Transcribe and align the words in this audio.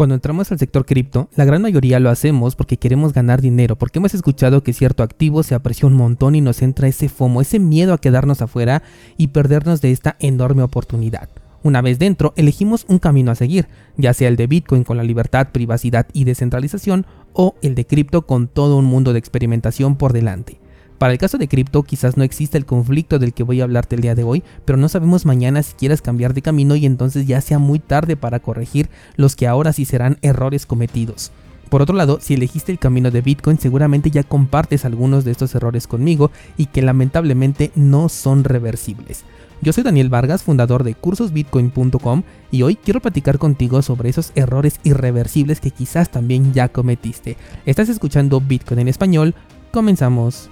Cuando 0.00 0.14
entramos 0.14 0.50
al 0.50 0.58
sector 0.58 0.86
cripto, 0.86 1.28
la 1.36 1.44
gran 1.44 1.60
mayoría 1.60 2.00
lo 2.00 2.08
hacemos 2.08 2.56
porque 2.56 2.78
queremos 2.78 3.12
ganar 3.12 3.42
dinero, 3.42 3.76
porque 3.76 3.98
hemos 3.98 4.14
escuchado 4.14 4.62
que 4.62 4.72
cierto 4.72 5.02
activo 5.02 5.42
se 5.42 5.54
apreció 5.54 5.88
un 5.88 5.92
montón 5.92 6.34
y 6.34 6.40
nos 6.40 6.62
entra 6.62 6.88
ese 6.88 7.10
FOMO, 7.10 7.42
ese 7.42 7.58
miedo 7.58 7.92
a 7.92 7.98
quedarnos 7.98 8.40
afuera 8.40 8.82
y 9.18 9.26
perdernos 9.26 9.82
de 9.82 9.92
esta 9.92 10.16
enorme 10.18 10.62
oportunidad. 10.62 11.28
Una 11.62 11.82
vez 11.82 11.98
dentro, 11.98 12.32
elegimos 12.38 12.86
un 12.88 12.98
camino 12.98 13.30
a 13.30 13.34
seguir, 13.34 13.68
ya 13.98 14.14
sea 14.14 14.28
el 14.28 14.36
de 14.36 14.46
Bitcoin 14.46 14.84
con 14.84 14.96
la 14.96 15.04
libertad, 15.04 15.48
privacidad 15.52 16.06
y 16.14 16.24
descentralización, 16.24 17.04
o 17.34 17.56
el 17.60 17.74
de 17.74 17.84
cripto 17.84 18.22
con 18.22 18.48
todo 18.48 18.78
un 18.78 18.86
mundo 18.86 19.12
de 19.12 19.18
experimentación 19.18 19.96
por 19.96 20.14
delante. 20.14 20.60
Para 21.00 21.14
el 21.14 21.18
caso 21.18 21.38
de 21.38 21.48
cripto 21.48 21.82
quizás 21.82 22.18
no 22.18 22.24
exista 22.24 22.58
el 22.58 22.66
conflicto 22.66 23.18
del 23.18 23.32
que 23.32 23.42
voy 23.42 23.62
a 23.62 23.64
hablarte 23.64 23.96
el 23.96 24.02
día 24.02 24.14
de 24.14 24.22
hoy, 24.22 24.42
pero 24.66 24.76
no 24.76 24.86
sabemos 24.86 25.24
mañana 25.24 25.62
si 25.62 25.72
quieras 25.72 26.02
cambiar 26.02 26.34
de 26.34 26.42
camino 26.42 26.76
y 26.76 26.84
entonces 26.84 27.26
ya 27.26 27.40
sea 27.40 27.58
muy 27.58 27.78
tarde 27.78 28.18
para 28.18 28.40
corregir 28.40 28.90
los 29.16 29.34
que 29.34 29.46
ahora 29.46 29.72
sí 29.72 29.86
serán 29.86 30.18
errores 30.20 30.66
cometidos. 30.66 31.32
Por 31.70 31.80
otro 31.80 31.96
lado, 31.96 32.18
si 32.20 32.34
elegiste 32.34 32.70
el 32.70 32.78
camino 32.78 33.10
de 33.10 33.22
Bitcoin, 33.22 33.58
seguramente 33.58 34.10
ya 34.10 34.24
compartes 34.24 34.84
algunos 34.84 35.24
de 35.24 35.30
estos 35.30 35.54
errores 35.54 35.86
conmigo 35.86 36.30
y 36.58 36.66
que 36.66 36.82
lamentablemente 36.82 37.72
no 37.74 38.10
son 38.10 38.44
reversibles. 38.44 39.24
Yo 39.62 39.72
soy 39.72 39.84
Daniel 39.84 40.10
Vargas, 40.10 40.42
fundador 40.42 40.84
de 40.84 40.94
cursosbitcoin.com 40.94 42.24
y 42.50 42.60
hoy 42.60 42.76
quiero 42.76 43.00
platicar 43.00 43.38
contigo 43.38 43.80
sobre 43.80 44.10
esos 44.10 44.32
errores 44.34 44.80
irreversibles 44.84 45.60
que 45.60 45.70
quizás 45.70 46.10
también 46.10 46.52
ya 46.52 46.68
cometiste. 46.68 47.38
Estás 47.64 47.88
escuchando 47.88 48.42
Bitcoin 48.42 48.80
en 48.80 48.88
español, 48.88 49.34
comenzamos. 49.72 50.50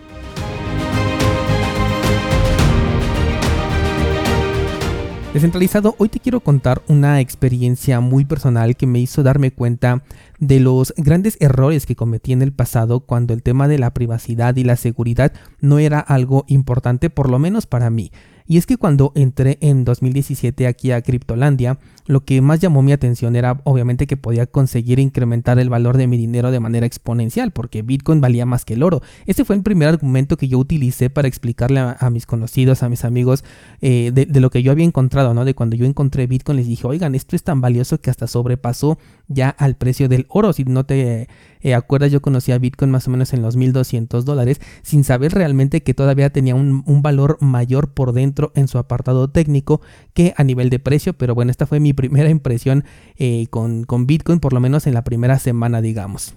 Descentralizado, 5.39 5.95
hoy 5.99 6.09
te 6.09 6.19
quiero 6.19 6.41
contar 6.41 6.83
una 6.89 7.21
experiencia 7.21 8.01
muy 8.01 8.25
personal 8.25 8.77
que 8.77 8.89
me 8.89 8.99
hizo 8.99 9.23
darme 9.23 9.53
cuenta 9.53 10.03
de 10.41 10.59
los 10.59 10.93
grandes 10.97 11.37
errores 11.39 11.87
que 11.87 11.95
cometí 11.95 12.33
en 12.33 12.43
el 12.43 12.53
pasado 12.53 13.01
cuando 13.01 13.35
el 13.35 13.45
tema 13.45 13.69
de 13.69 13.79
la 13.79 13.95
privacidad 13.95 14.57
y 14.57 14.65
la 14.65 14.75
seguridad 14.75 15.33
no 15.61 15.79
era 15.79 16.01
algo 16.01 16.45
importante, 16.49 17.09
por 17.09 17.31
lo 17.31 17.39
menos 17.39 17.67
para 17.67 17.89
mí. 17.89 18.11
Y 18.49 18.57
es 18.57 18.65
que 18.65 18.79
cuando 18.79 19.13
entré 19.15 19.59
en 19.61 19.85
2017 19.85 20.67
aquí 20.67 20.91
a 20.91 21.03
Criptolandia, 21.03 21.79
lo 22.07 22.25
que 22.25 22.41
más 22.41 22.59
llamó 22.61 22.81
mi 22.81 22.93
atención 22.93 23.37
era 23.37 23.61
obviamente 23.65 24.07
que 24.07 24.17
podía 24.17 24.47
conseguir 24.47 24.99
incrementar 24.99 25.59
el 25.59 25.69
valor 25.69 25.99
de 25.99 26.07
mi 26.07 26.17
dinero 26.17 26.51
de 26.51 26.59
manera 26.59 26.87
exponencial, 26.87 27.51
porque 27.51 27.83
Bitcoin 27.83 28.23
valía 28.23 28.47
más 28.47 28.65
que 28.65 28.73
el 28.73 28.83
oro. 28.83 29.03
Ese 29.27 29.45
fue 29.45 29.55
el 29.55 29.63
primer 29.63 29.89
argumento 29.89 30.39
que 30.39 30.49
yo 30.49 30.59
utilicé 30.59 31.11
para 31.11 31.29
explicarle 31.29 31.81
a, 31.81 32.11
mis 32.11 32.25
conocidos, 32.25 32.83
a 32.83 32.89
mis 32.89 33.05
amigos, 33.05 33.45
eh, 33.83 34.13
de, 34.15 34.41
lo 34.41 34.49
que 34.49 34.63
yo 34.63 34.73
había 34.73 34.87
encontrado, 34.87 35.35
¿no? 35.35 35.45
De 35.45 35.53
cuando 35.53 35.77
yo 35.77 35.85
encontré 35.85 36.27
Bitcoin, 36.27 36.57
les 36.57 36.67
dije, 36.67 36.87
oigan, 36.87 37.15
esto 37.15 37.37
es 37.37 37.43
tan 37.43 37.61
valioso 37.61 38.01
que 38.01 38.09
hasta 38.09 38.27
sobrepasó 38.27 38.99
ya 39.27 39.51
al 39.51 39.77
precio 39.77 40.09
del 40.09 40.25
oro. 40.31 40.55
Si 40.55 40.65
no 40.65 40.87
te 40.87 41.29
eh, 41.61 41.75
acuerdas, 41.75 42.13
yo 42.13 42.23
conocí 42.23 42.53
a 42.53 42.59
Bitcoin 42.59 42.91
más 42.91 43.09
o 43.09 43.11
menos 43.11 43.33
en 43.33 43.43
los 43.43 43.57
1200 43.57 44.25
dólares, 44.25 44.61
sin 44.83 45.05
saber 45.05 45.33
realmente 45.33 45.83
que 45.83 45.95
todavía 45.95 46.31
tenía 46.31 46.55
un, 46.55 46.83
un 46.87 47.03
valor 47.03 47.39
mayor 47.41 47.93
por 47.93 48.13
dentro 48.13 48.53
en 48.55 48.69
su 48.69 48.79
apartado 48.79 49.29
técnico 49.29 49.81
que 50.15 50.35
a 50.37 50.45
nivel 50.45 50.71
de 50.71 50.79
precio, 50.79 51.13
pero 51.13 51.35
bueno, 51.35 51.51
esta 51.51 51.67
fue 51.67 51.81
mi 51.81 51.93
primera 51.95 52.31
impresión 52.31 52.85
eh, 53.17 53.47
con, 53.51 53.85
con 53.85 54.07
Bitcoin, 54.07 54.41
por 54.41 54.53
lo 54.53 54.61
menos 54.61 54.87
en 54.87 54.95
la 54.95 55.05
primera 55.05 55.39
semana, 55.39 55.81
digamos. 55.81 56.35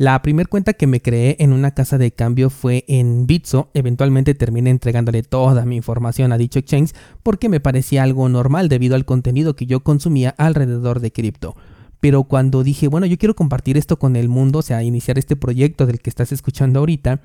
La 0.00 0.22
primera 0.22 0.48
cuenta 0.48 0.72
que 0.72 0.86
me 0.86 1.02
creé 1.02 1.36
en 1.40 1.52
una 1.52 1.72
casa 1.72 1.98
de 1.98 2.10
cambio 2.10 2.48
fue 2.48 2.86
en 2.88 3.26
Bitso. 3.26 3.68
Eventualmente 3.74 4.34
terminé 4.34 4.70
entregándole 4.70 5.22
toda 5.22 5.66
mi 5.66 5.76
información 5.76 6.32
a 6.32 6.38
dicho 6.38 6.58
exchange 6.58 6.94
porque 7.22 7.50
me 7.50 7.60
parecía 7.60 8.02
algo 8.02 8.26
normal 8.30 8.70
debido 8.70 8.94
al 8.94 9.04
contenido 9.04 9.56
que 9.56 9.66
yo 9.66 9.80
consumía 9.80 10.34
alrededor 10.38 11.00
de 11.00 11.12
cripto. 11.12 11.54
Pero 12.00 12.24
cuando 12.24 12.62
dije, 12.64 12.88
bueno, 12.88 13.06
yo 13.06 13.18
quiero 13.18 13.36
compartir 13.36 13.76
esto 13.76 13.98
con 13.98 14.16
el 14.16 14.28
mundo, 14.28 14.60
o 14.60 14.62
sea, 14.62 14.82
iniciar 14.82 15.18
este 15.18 15.36
proyecto 15.36 15.86
del 15.86 16.00
que 16.00 16.10
estás 16.10 16.32
escuchando 16.32 16.80
ahorita, 16.80 17.20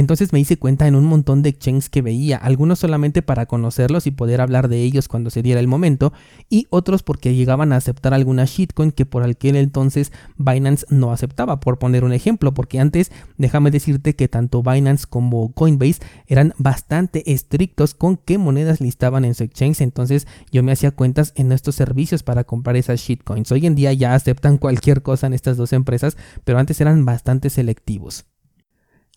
entonces 0.00 0.32
me 0.32 0.40
hice 0.40 0.58
cuenta 0.58 0.86
en 0.86 0.94
un 0.94 1.04
montón 1.04 1.42
de 1.42 1.50
exchanges 1.50 1.88
que 1.88 2.02
veía, 2.02 2.36
algunos 2.36 2.78
solamente 2.78 3.22
para 3.22 3.46
conocerlos 3.46 4.06
y 4.06 4.10
poder 4.10 4.40
hablar 4.40 4.68
de 4.68 4.82
ellos 4.82 5.08
cuando 5.08 5.30
se 5.30 5.42
diera 5.42 5.60
el 5.60 5.68
momento, 5.68 6.12
y 6.48 6.66
otros 6.70 7.02
porque 7.02 7.34
llegaban 7.34 7.72
a 7.72 7.76
aceptar 7.76 8.14
alguna 8.14 8.44
shitcoin 8.44 8.92
que 8.92 9.06
por 9.06 9.22
aquel 9.22 9.56
entonces 9.56 10.12
Binance 10.36 10.86
no 10.90 11.12
aceptaba, 11.12 11.60
por 11.60 11.78
poner 11.78 12.04
un 12.04 12.12
ejemplo, 12.12 12.54
porque 12.54 12.80
antes 12.80 13.12
déjame 13.36 13.70
decirte 13.70 14.14
que 14.16 14.28
tanto 14.28 14.62
Binance 14.62 15.06
como 15.08 15.52
Coinbase 15.52 16.00
eran 16.26 16.54
bastante 16.58 17.32
estrictos 17.32 17.94
con 17.94 18.16
qué 18.16 18.38
monedas 18.38 18.80
listaban 18.80 19.24
en 19.24 19.34
su 19.34 19.44
exchange, 19.44 19.80
entonces 19.80 20.26
yo 20.50 20.62
me 20.62 20.72
hacía 20.72 20.90
cuentas 20.90 21.32
en 21.36 21.52
estos 21.52 21.74
servicios 21.74 22.22
para 22.22 22.44
comprar 22.44 22.76
esas 22.76 23.00
shitcoins. 23.00 23.52
Hoy 23.52 23.66
en 23.66 23.74
día 23.74 23.92
ya 23.92 24.14
aceptan 24.14 24.58
cualquier 24.58 25.02
cosa 25.02 25.26
en 25.26 25.34
estas 25.34 25.56
dos 25.56 25.72
empresas, 25.72 26.16
pero 26.44 26.58
antes 26.58 26.80
eran 26.80 27.04
bastante 27.04 27.50
selectivos. 27.50 28.24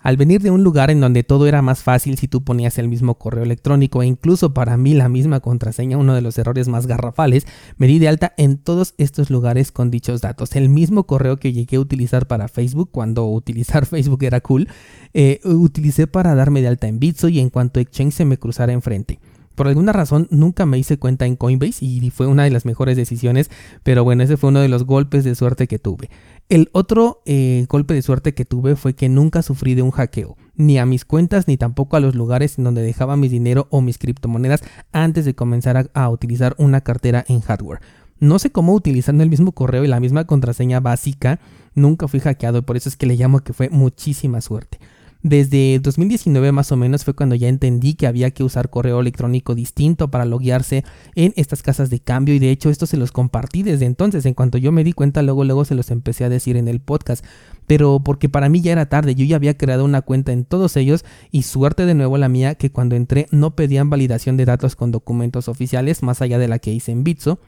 Al 0.07 0.15
venir 0.15 0.41
de 0.41 0.51
un 0.51 0.63
lugar 0.63 0.89
en 0.89 1.01
donde 1.01 1.25
todo 1.25 1.47
era 1.47 1.61
más 1.61 1.83
fácil 1.83 2.17
si 2.17 2.29
tú 2.29 2.41
ponías 2.41 2.77
el 2.77 2.87
mismo 2.87 3.15
correo 3.15 3.43
electrónico 3.43 4.01
e 4.01 4.05
incluso 4.05 4.53
para 4.53 4.77
mí 4.77 4.93
la 4.93 5.09
misma 5.09 5.41
contraseña, 5.41 5.97
uno 5.97 6.15
de 6.15 6.21
los 6.21 6.37
errores 6.37 6.69
más 6.69 6.87
garrafales, 6.87 7.45
me 7.75 7.87
di 7.87 7.99
de 7.99 8.07
alta 8.07 8.33
en 8.37 8.57
todos 8.57 8.93
estos 8.97 9.29
lugares 9.29 9.73
con 9.73 9.91
dichos 9.91 10.21
datos. 10.21 10.55
El 10.55 10.69
mismo 10.69 11.03
correo 11.03 11.35
que 11.35 11.51
llegué 11.51 11.75
a 11.75 11.81
utilizar 11.81 12.25
para 12.25 12.47
Facebook 12.47 12.87
cuando 12.89 13.27
utilizar 13.29 13.85
Facebook 13.85 14.23
era 14.23 14.39
cool, 14.39 14.69
eh, 15.13 15.41
utilicé 15.43 16.07
para 16.07 16.35
darme 16.35 16.61
de 16.61 16.69
alta 16.69 16.87
en 16.87 16.99
Bitso 16.99 17.27
y 17.27 17.41
en 17.41 17.49
cuanto 17.49 17.81
Exchange 17.81 18.13
se 18.13 18.23
me 18.23 18.37
cruzara 18.37 18.71
enfrente. 18.71 19.19
Por 19.57 19.67
alguna 19.67 19.91
razón 19.91 20.27
nunca 20.29 20.67
me 20.67 20.77
hice 20.77 20.99
cuenta 20.99 21.25
en 21.25 21.35
Coinbase 21.35 21.83
y 21.83 22.11
fue 22.11 22.27
una 22.27 22.43
de 22.43 22.51
las 22.51 22.63
mejores 22.63 22.95
decisiones, 22.95 23.49
pero 23.81 24.03
bueno, 24.03 24.21
ese 24.21 24.37
fue 24.37 24.51
uno 24.51 24.59
de 24.61 24.69
los 24.69 24.83
golpes 24.83 25.23
de 25.23 25.33
suerte 25.33 25.65
que 25.65 25.79
tuve. 25.79 26.11
El 26.49 26.69
otro 26.71 27.21
eh, 27.25 27.65
golpe 27.67 27.93
de 27.93 28.01
suerte 28.01 28.33
que 28.33 28.45
tuve 28.45 28.77
fue 28.77 28.93
que 28.93 29.09
nunca 29.09 29.41
sufrí 29.41 29.75
de 29.75 29.81
un 29.81 29.91
hackeo, 29.91 30.37
ni 30.55 30.79
a 30.79 30.85
mis 30.85 31.03
cuentas 31.03 31.45
ni 31.45 31.57
tampoco 31.57 31.97
a 31.97 31.99
los 31.99 32.15
lugares 32.15 32.57
en 32.57 32.63
donde 32.63 32.81
dejaba 32.81 33.17
mi 33.17 33.27
dinero 33.27 33.67
o 33.69 33.81
mis 33.81 33.97
criptomonedas 33.97 34.63
antes 34.93 35.25
de 35.25 35.35
comenzar 35.35 35.91
a, 35.93 36.09
utilizar 36.09 36.55
una 36.57 36.79
cartera 36.79 37.25
en 37.27 37.41
hardware. 37.41 37.81
No 38.19 38.39
sé 38.39 38.49
cómo 38.49 38.73
utilizando 38.73 39.23
el 39.23 39.29
mismo 39.29 39.51
correo 39.51 39.83
y 39.83 39.89
la 39.89 39.99
misma 39.99 40.23
contraseña 40.23 40.79
básica, 40.79 41.41
nunca 41.75 42.07
fui 42.07 42.21
hackeado 42.21 42.65
por 42.65 42.77
eso 42.77 42.87
es 42.87 42.95
que 42.95 43.07
le 43.07 43.17
llamo 43.17 43.41
que 43.41 43.51
fue 43.51 43.69
muchísima 43.69 44.39
suerte. 44.39 44.79
Desde 45.23 45.79
2019 45.79 46.51
más 46.51 46.71
o 46.71 46.77
menos 46.77 47.03
fue 47.03 47.15
cuando 47.15 47.35
ya 47.35 47.47
entendí 47.47 47.95
que 47.95 48.07
había 48.07 48.31
que 48.31 48.43
usar 48.43 48.69
correo 48.69 48.99
electrónico 48.99 49.55
distinto 49.55 50.09
para 50.09 50.25
loguearse 50.25 50.83
en 51.15 51.33
estas 51.35 51.63
casas 51.63 51.89
de 51.89 51.99
cambio 51.99 52.35
y 52.35 52.39
de 52.39 52.51
hecho 52.51 52.69
esto 52.69 52.85
se 52.85 52.97
los 52.97 53.11
compartí 53.11 53.63
desde 53.63 53.85
entonces. 53.85 54.25
En 54.25 54.35
cuanto 54.35 54.57
yo 54.57 54.71
me 54.71 54.83
di 54.83 54.93
cuenta 54.93 55.23
luego 55.23 55.43
luego 55.43 55.65
se 55.65 55.75
los 55.75 55.89
empecé 55.91 56.23
a 56.23 56.29
decir 56.29 56.55
en 56.55 56.67
el 56.67 56.79
podcast. 56.79 57.25
Pero 57.65 57.99
porque 57.99 58.29
para 58.29 58.47
mí 58.47 58.61
ya 58.61 58.71
era 58.71 58.87
tarde, 58.87 59.15
yo 59.15 59.25
ya 59.25 59.35
había 59.35 59.57
creado 59.57 59.83
una 59.83 60.01
cuenta 60.01 60.31
en 60.31 60.45
todos 60.45 60.77
ellos 60.77 61.03
y 61.31 61.43
suerte 61.43 61.85
de 61.85 61.95
nuevo 61.95 62.17
la 62.17 62.29
mía 62.29 62.55
que 62.55 62.71
cuando 62.71 62.95
entré 62.95 63.27
no 63.31 63.55
pedían 63.55 63.89
validación 63.89 64.37
de 64.37 64.45
datos 64.45 64.75
con 64.75 64.91
documentos 64.91 65.49
oficiales 65.49 66.03
más 66.03 66.21
allá 66.21 66.37
de 66.39 66.47
la 66.47 66.59
que 66.59 66.71
hice 66.71 66.91
en 66.91 67.03
Bitso 67.03 67.39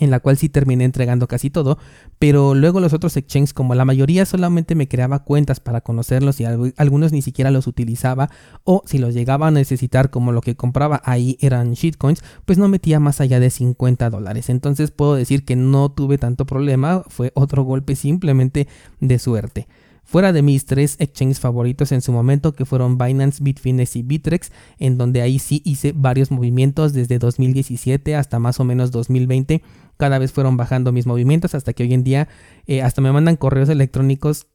en 0.00 0.10
la 0.10 0.20
cual 0.20 0.36
sí 0.36 0.48
terminé 0.48 0.84
entregando 0.84 1.28
casi 1.28 1.48
todo, 1.48 1.78
pero 2.18 2.54
luego 2.54 2.80
los 2.80 2.92
otros 2.92 3.16
exchanges, 3.16 3.54
como 3.54 3.74
la 3.74 3.84
mayoría 3.84 4.26
solamente 4.26 4.74
me 4.74 4.88
creaba 4.88 5.22
cuentas 5.22 5.60
para 5.60 5.80
conocerlos 5.80 6.40
y 6.40 6.44
algunos 6.44 7.12
ni 7.12 7.22
siquiera 7.22 7.50
los 7.52 7.66
utilizaba, 7.66 8.30
o 8.64 8.82
si 8.86 8.98
los 8.98 9.14
llegaba 9.14 9.48
a 9.48 9.52
necesitar 9.52 10.10
como 10.10 10.32
lo 10.32 10.40
que 10.40 10.56
compraba 10.56 11.00
ahí 11.04 11.38
eran 11.40 11.74
shitcoins, 11.74 12.24
pues 12.44 12.58
no 12.58 12.68
metía 12.68 12.98
más 12.98 13.20
allá 13.20 13.38
de 13.38 13.50
50 13.50 14.10
dólares. 14.10 14.50
Entonces 14.50 14.90
puedo 14.90 15.14
decir 15.14 15.44
que 15.44 15.54
no 15.56 15.90
tuve 15.90 16.18
tanto 16.18 16.46
problema, 16.46 17.04
fue 17.08 17.30
otro 17.34 17.62
golpe 17.62 17.94
simplemente 17.94 18.66
de 19.00 19.18
suerte. 19.18 19.68
Fuera 20.06 20.32
de 20.32 20.40
mis 20.40 20.66
tres 20.66 20.94
exchanges 21.00 21.40
favoritos 21.40 21.90
en 21.90 22.00
su 22.00 22.12
momento, 22.12 22.52
que 22.52 22.64
fueron 22.64 22.96
Binance, 22.96 23.42
Bitfinex 23.42 23.96
y 23.96 24.02
Bitrex, 24.02 24.52
en 24.78 24.98
donde 24.98 25.20
ahí 25.20 25.40
sí 25.40 25.62
hice 25.64 25.92
varios 25.94 26.30
movimientos 26.30 26.92
desde 26.92 27.18
2017 27.18 28.14
hasta 28.14 28.38
más 28.38 28.60
o 28.60 28.64
menos 28.64 28.92
2020. 28.92 29.62
Cada 29.96 30.20
vez 30.20 30.30
fueron 30.30 30.56
bajando 30.56 30.92
mis 30.92 31.06
movimientos 31.06 31.56
hasta 31.56 31.72
que 31.72 31.82
hoy 31.82 31.92
en 31.92 32.04
día 32.04 32.28
eh, 32.68 32.82
hasta 32.82 33.02
me 33.02 33.10
mandan 33.10 33.34
correos 33.34 33.68
electrónicos 33.68 34.46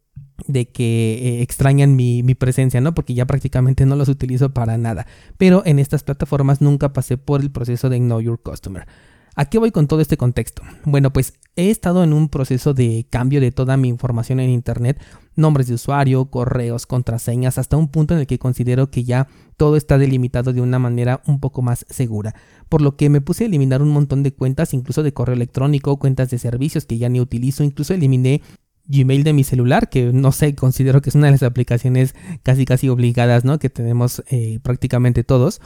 de 0.47 0.69
que 0.69 1.19
eh, 1.21 1.41
extrañan 1.41 1.97
mi, 1.97 2.23
mi, 2.23 2.33
presencia, 2.33 2.79
¿no? 2.79 2.93
Porque 2.93 3.13
ya 3.13 3.25
prácticamente 3.25 3.85
no 3.85 3.97
los 3.97 4.07
utilizo 4.07 4.53
para 4.53 4.77
nada. 4.77 5.05
Pero 5.37 5.63
en 5.65 5.79
estas 5.79 6.03
plataformas 6.03 6.61
nunca 6.61 6.93
pasé 6.93 7.17
por 7.17 7.41
el 7.41 7.51
proceso 7.51 7.89
de 7.89 7.99
Know 7.99 8.21
Your 8.21 8.41
Customer. 8.41 8.87
¿A 9.35 9.45
qué 9.45 9.57
voy 9.57 9.71
con 9.71 9.87
todo 9.87 10.01
este 10.01 10.17
contexto? 10.17 10.61
Bueno, 10.83 11.13
pues 11.13 11.33
he 11.55 11.69
estado 11.69 12.03
en 12.03 12.11
un 12.11 12.27
proceso 12.27 12.73
de 12.73 13.05
cambio 13.09 13.39
de 13.39 13.51
toda 13.51 13.77
mi 13.77 13.87
información 13.87 14.39
en 14.39 14.49
Internet, 14.49 15.01
nombres 15.35 15.67
de 15.67 15.75
usuario, 15.75 16.25
correos, 16.25 16.85
contraseñas, 16.85 17.57
hasta 17.57 17.77
un 17.77 17.87
punto 17.87 18.13
en 18.13 18.21
el 18.21 18.27
que 18.27 18.39
considero 18.39 18.91
que 18.91 19.03
ya 19.03 19.27
todo 19.55 19.77
está 19.77 19.97
delimitado 19.97 20.51
de 20.51 20.61
una 20.61 20.79
manera 20.79 21.21
un 21.27 21.39
poco 21.39 21.61
más 21.61 21.85
segura. 21.89 22.35
Por 22.67 22.81
lo 22.81 22.97
que 22.97 23.09
me 23.09 23.21
puse 23.21 23.45
a 23.45 23.47
eliminar 23.47 23.81
un 23.81 23.89
montón 23.89 24.21
de 24.23 24.33
cuentas, 24.33 24.73
incluso 24.73 25.01
de 25.03 25.13
correo 25.13 25.35
electrónico, 25.35 25.97
cuentas 25.97 26.29
de 26.29 26.37
servicios 26.37 26.85
que 26.85 26.97
ya 26.97 27.07
ni 27.07 27.21
utilizo, 27.21 27.63
incluso 27.63 27.93
eliminé 27.93 28.41
Gmail 28.87 29.23
de 29.23 29.33
mi 29.33 29.43
celular, 29.43 29.89
que 29.89 30.11
no 30.11 30.31
sé, 30.31 30.55
considero 30.55 31.01
que 31.01 31.09
es 31.09 31.15
una 31.15 31.27
de 31.27 31.33
las 31.33 31.43
aplicaciones 31.43 32.15
casi 32.43 32.65
casi 32.65 32.89
obligadas, 32.89 33.45
¿no? 33.45 33.59
Que 33.59 33.69
tenemos 33.69 34.23
eh, 34.29 34.59
prácticamente 34.63 35.23
todos. 35.23 35.61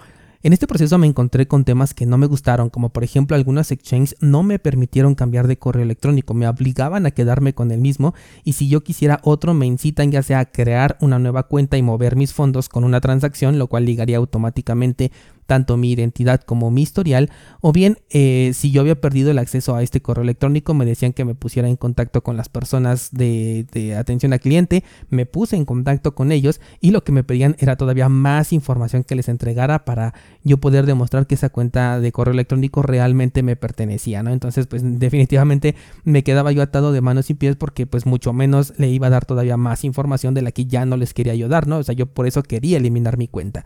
En 0.45 0.53
este 0.53 0.67
proceso 0.67 0.99
me 0.99 1.07
encontré 1.07 1.47
con 1.47 1.63
temas 1.63 1.95
que 1.95 2.05
no 2.05 2.19
me 2.19 2.27
gustaron, 2.27 2.69
como 2.69 2.89
por 2.89 3.03
ejemplo 3.03 3.35
algunas 3.35 3.71
exchanges 3.71 4.15
no 4.19 4.43
me 4.43 4.59
permitieron 4.59 5.15
cambiar 5.15 5.47
de 5.47 5.57
correo 5.57 5.81
electrónico, 5.81 6.35
me 6.35 6.47
obligaban 6.47 7.07
a 7.07 7.09
quedarme 7.09 7.55
con 7.55 7.71
el 7.71 7.81
mismo 7.81 8.13
y 8.43 8.53
si 8.53 8.69
yo 8.69 8.83
quisiera 8.83 9.21
otro 9.23 9.55
me 9.55 9.65
incitan 9.65 10.11
ya 10.11 10.21
sea 10.21 10.41
a 10.41 10.45
crear 10.45 10.99
una 11.01 11.17
nueva 11.17 11.47
cuenta 11.47 11.77
y 11.77 11.81
mover 11.81 12.15
mis 12.15 12.31
fondos 12.31 12.69
con 12.69 12.83
una 12.83 13.01
transacción, 13.01 13.57
lo 13.57 13.65
cual 13.65 13.85
ligaría 13.85 14.17
automáticamente 14.17 15.11
tanto 15.45 15.77
mi 15.77 15.91
identidad 15.91 16.41
como 16.41 16.71
mi 16.71 16.81
historial, 16.81 17.29
o 17.61 17.71
bien 17.71 17.97
eh, 18.09 18.51
si 18.53 18.71
yo 18.71 18.81
había 18.81 18.99
perdido 18.99 19.31
el 19.31 19.39
acceso 19.39 19.75
a 19.75 19.83
este 19.83 20.01
correo 20.01 20.23
electrónico, 20.23 20.73
me 20.73 20.85
decían 20.85 21.13
que 21.13 21.25
me 21.25 21.35
pusiera 21.35 21.67
en 21.67 21.75
contacto 21.75 22.23
con 22.23 22.37
las 22.37 22.49
personas 22.49 23.09
de, 23.11 23.65
atención 23.97 24.33
al 24.33 24.39
cliente, 24.39 24.83
me 25.09 25.25
puse 25.25 25.55
en 25.55 25.65
contacto 25.65 26.15
con 26.15 26.31
ellos 26.31 26.61
y 26.81 26.91
lo 26.91 27.03
que 27.03 27.11
me 27.11 27.23
pedían 27.23 27.55
era 27.59 27.75
todavía 27.75 28.09
más 28.09 28.53
información 28.53 29.03
que 29.03 29.15
les 29.15 29.29
entregara 29.29 29.85
para 29.85 30.13
yo 30.43 30.57
poder 30.57 30.85
demostrar 30.85 31.27
que 31.27 31.35
esa 31.35 31.49
cuenta 31.49 31.99
de 31.99 32.11
correo 32.11 32.33
electrónico 32.33 32.81
realmente 32.81 33.43
me 33.43 33.55
pertenecía, 33.55 34.23
¿no? 34.23 34.31
Entonces, 34.31 34.67
pues 34.67 34.81
definitivamente 34.99 35.75
me 36.03 36.23
quedaba 36.23 36.51
yo 36.51 36.61
atado 36.61 36.91
de 36.91 37.01
manos 37.01 37.29
y 37.29 37.33
pies 37.33 37.55
porque 37.55 37.85
pues 37.85 38.05
mucho 38.05 38.33
menos 38.33 38.73
le 38.77 38.89
iba 38.89 39.07
a 39.07 39.11
dar 39.11 39.25
todavía 39.25 39.57
más 39.57 39.83
información 39.83 40.33
de 40.33 40.41
la 40.41 40.51
que 40.51 40.65
ya 40.65 40.85
no 40.85 40.97
les 40.97 41.13
quería 41.13 41.33
ayudar, 41.33 41.67
¿no? 41.67 41.77
O 41.77 41.83
sea, 41.83 41.95
yo 41.95 42.05
por 42.07 42.27
eso 42.27 42.43
quería 42.43 42.77
eliminar 42.77 43.17
mi 43.17 43.27
cuenta. 43.27 43.65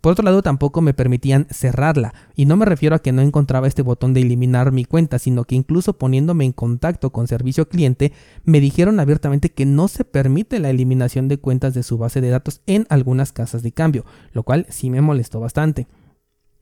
Por 0.00 0.12
otro 0.12 0.24
lado, 0.24 0.42
tampoco 0.42 0.80
me 0.80 0.94
permitían 0.94 1.46
cerrarla, 1.50 2.14
y 2.34 2.46
no 2.46 2.56
me 2.56 2.64
refiero 2.64 2.96
a 2.96 3.00
que 3.00 3.12
no 3.12 3.20
encontraba 3.20 3.68
este 3.68 3.82
botón 3.82 4.14
de 4.14 4.22
eliminar 4.22 4.72
mi 4.72 4.84
cuenta, 4.84 5.18
sino 5.18 5.44
que 5.44 5.56
incluso 5.56 5.98
poniéndome 5.98 6.46
en 6.46 6.52
contacto 6.52 7.10
con 7.10 7.26
servicio 7.26 7.68
cliente, 7.68 8.12
me 8.44 8.60
dijeron 8.60 8.98
abiertamente 8.98 9.50
que 9.50 9.66
no 9.66 9.88
se 9.88 10.04
permite 10.04 10.58
la 10.58 10.70
eliminación 10.70 11.28
de 11.28 11.38
cuentas 11.38 11.74
de 11.74 11.82
su 11.82 11.98
base 11.98 12.20
de 12.20 12.30
datos 12.30 12.62
en 12.66 12.86
algunas 12.88 13.32
casas 13.32 13.62
de 13.62 13.72
cambio, 13.72 14.04
lo 14.32 14.42
cual 14.42 14.66
sí 14.70 14.88
me 14.88 15.02
molestó 15.02 15.38
bastante. 15.40 15.86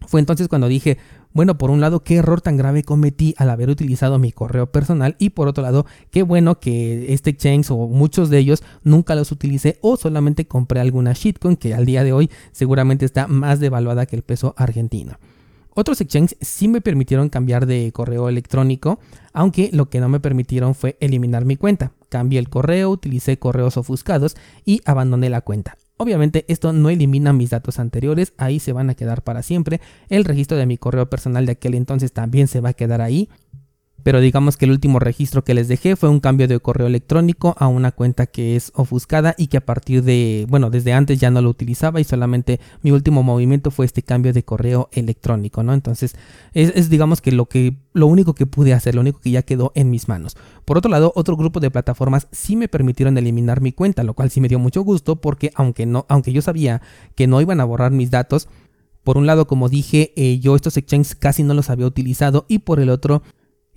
Fue 0.07 0.21
entonces 0.21 0.49
cuando 0.49 0.69
dije, 0.69 0.99
bueno, 1.33 1.59
por 1.59 1.71
un 1.71 1.81
lado, 1.81 2.01
qué 2.01 2.17
error 2.17 2.41
tan 2.41 2.57
grave 2.57 2.83
cometí 2.83 3.35
al 3.39 3.51
haber 3.51 3.71
utilizado 3.71 4.19
mi 4.19 4.33
correo 4.33 4.71
personal 4.71 5.17
y 5.19 5.31
por 5.31 5.49
otro 5.49 5.63
lado, 5.63 5.87
qué 6.11 6.23
bueno 6.23 6.59
que 6.59 7.13
este 7.13 7.31
exchange 7.31 7.71
o 7.71 7.77
muchos 7.87 8.31
de 8.31 8.39
ellos 8.39 8.63
nunca 8.83 9.15
los 9.15 9.31
utilicé 9.31 9.79
o 9.81 9.97
solamente 9.97 10.47
compré 10.47 10.81
alguna 10.81 11.13
shitcoin 11.13 11.57
que 11.57 11.75
al 11.75 11.87
día 11.87 12.05
de 12.05 12.13
hoy 12.13 12.31
seguramente 12.53 13.05
está 13.05 13.27
más 13.27 13.61
devaluada 13.61 14.07
que 14.07 14.17
el 14.17 14.23
peso 14.23 14.55
argentino. 14.57 15.19
Otros 15.75 16.01
exchanges 16.01 16.37
sí 16.41 16.67
me 16.67 16.81
permitieron 16.81 17.29
cambiar 17.29 17.67
de 17.67 17.93
correo 17.93 18.29
electrónico, 18.29 18.99
aunque 19.33 19.71
lo 19.73 19.89
que 19.89 20.01
no 20.01 20.09
me 20.09 20.19
permitieron 20.19 20.75
fue 20.75 20.97
eliminar 20.99 21.45
mi 21.45 21.57
cuenta. 21.57 21.93
Cambié 22.09 22.41
el 22.41 22.49
correo, 22.49 22.91
utilicé 22.91 23.39
correos 23.39 23.77
ofuscados 23.77 24.37
y 24.65 24.81
abandoné 24.87 25.31
la 25.31 25.43
cuenta. 25.43 25.77
Obviamente 25.99 26.45
esto 26.49 26.73
no 26.73 26.91
elimina 26.91 27.33
mis 27.33 27.51
datos 27.51 27.79
anteriores, 27.81 28.33
ahí 28.37 28.61
se 28.61 28.73
van 28.73 28.89
a 28.89 28.95
quedar 28.95 29.23
para 29.23 29.43
siempre. 29.43 29.81
El 30.09 30.25
registro 30.25 30.57
de 30.57 30.65
mi 30.65 30.79
correo 30.79 31.11
personal 31.11 31.45
de 31.45 31.53
aquel 31.53 31.75
entonces 31.75 32.13
también 32.13 32.47
se 32.47 32.61
va 32.61 32.71
a 32.71 32.75
quedar 32.75 33.01
ahí 33.01 33.29
pero 34.03 34.21
digamos 34.21 34.57
que 34.57 34.65
el 34.65 34.71
último 34.71 34.99
registro 34.99 35.45
que 35.45 35.55
les 35.55 35.69
dejé 35.69 35.97
fue 35.97 36.09
un 36.09 36.21
cambio 36.21 36.49
de 36.49 36.61
correo 36.61 36.87
electrónico 36.87 37.55
a 37.59 37.67
una 37.67 37.93
cuenta 37.93 38.27
que 38.27 38.57
es 38.57 38.73
ofuscada 38.75 39.35
y 39.37 39.49
que 39.49 39.57
a 39.57 39.67
partir 39.67 40.03
de, 40.03 40.47
bueno, 40.49 40.71
desde 40.71 40.93
antes 40.93 41.19
ya 41.19 41.31
no 41.31 41.43
lo 41.43 41.51
utilizaba 41.51 42.01
y 42.01 42.05
solamente 42.05 42.61
mi 42.83 42.91
último 42.91 43.23
movimiento 43.23 43.71
fue 43.71 43.87
este 43.87 44.03
cambio 44.03 44.33
de 44.33 44.45
correo 44.45 44.89
electrónico, 44.93 45.63
¿no? 45.63 45.75
Entonces 45.75 46.15
es, 46.55 46.89
digamos 46.91 47.21
que 47.21 47.33
lo 47.33 47.47
que 47.47 47.77
lo 47.93 48.07
único 48.07 48.35
que 48.35 48.47
pude 48.47 48.73
hacer, 48.73 48.95
lo 48.95 49.01
único 49.01 49.21
que 49.21 49.31
ya 49.31 49.43
quedó 49.43 49.73
en 49.75 49.91
mis 49.91 50.09
manos. 50.09 50.37
Por 50.65 50.79
otro 50.79 50.91
lado, 50.91 51.13
otro 51.17 51.37
grupo 51.37 51.59
de 51.61 51.71
plataformas 51.71 52.29
sí 52.31 52.55
me 52.55 52.69
permitieron 52.69 53.19
eliminar 53.19 53.61
mi 53.61 53.73
cuenta, 53.73 54.05
lo 54.05 54.15
cual 54.15 54.31
sí 54.31 54.41
me 54.41 54.49
dio 54.49 54.59
mucho 54.59 54.83
gusto 54.83 55.17
porque 55.17 55.51
aunque 55.55 55.87
no, 55.87 56.07
aunque 56.09 56.33
yo 56.33 56.43
sabía 56.43 56.81
que 57.15 57.27
no 57.27 57.41
iban 57.41 57.61
a 57.61 57.65
borrar 57.65 57.91
mis 57.91 58.11
datos, 58.11 58.49
por 59.03 59.17
un 59.17 59.27
lado, 59.27 59.47
como 59.47 59.69
dije, 59.69 60.13
eh, 60.17 60.39
yo 60.39 60.55
estos 60.55 60.77
exchanges 60.77 61.15
casi 61.15 61.43
no 61.43 61.55
los 61.55 61.71
había 61.71 61.87
utilizado 61.87 62.45
y 62.47 62.59
por 62.59 62.79
el 62.79 62.91
otro, 62.91 63.23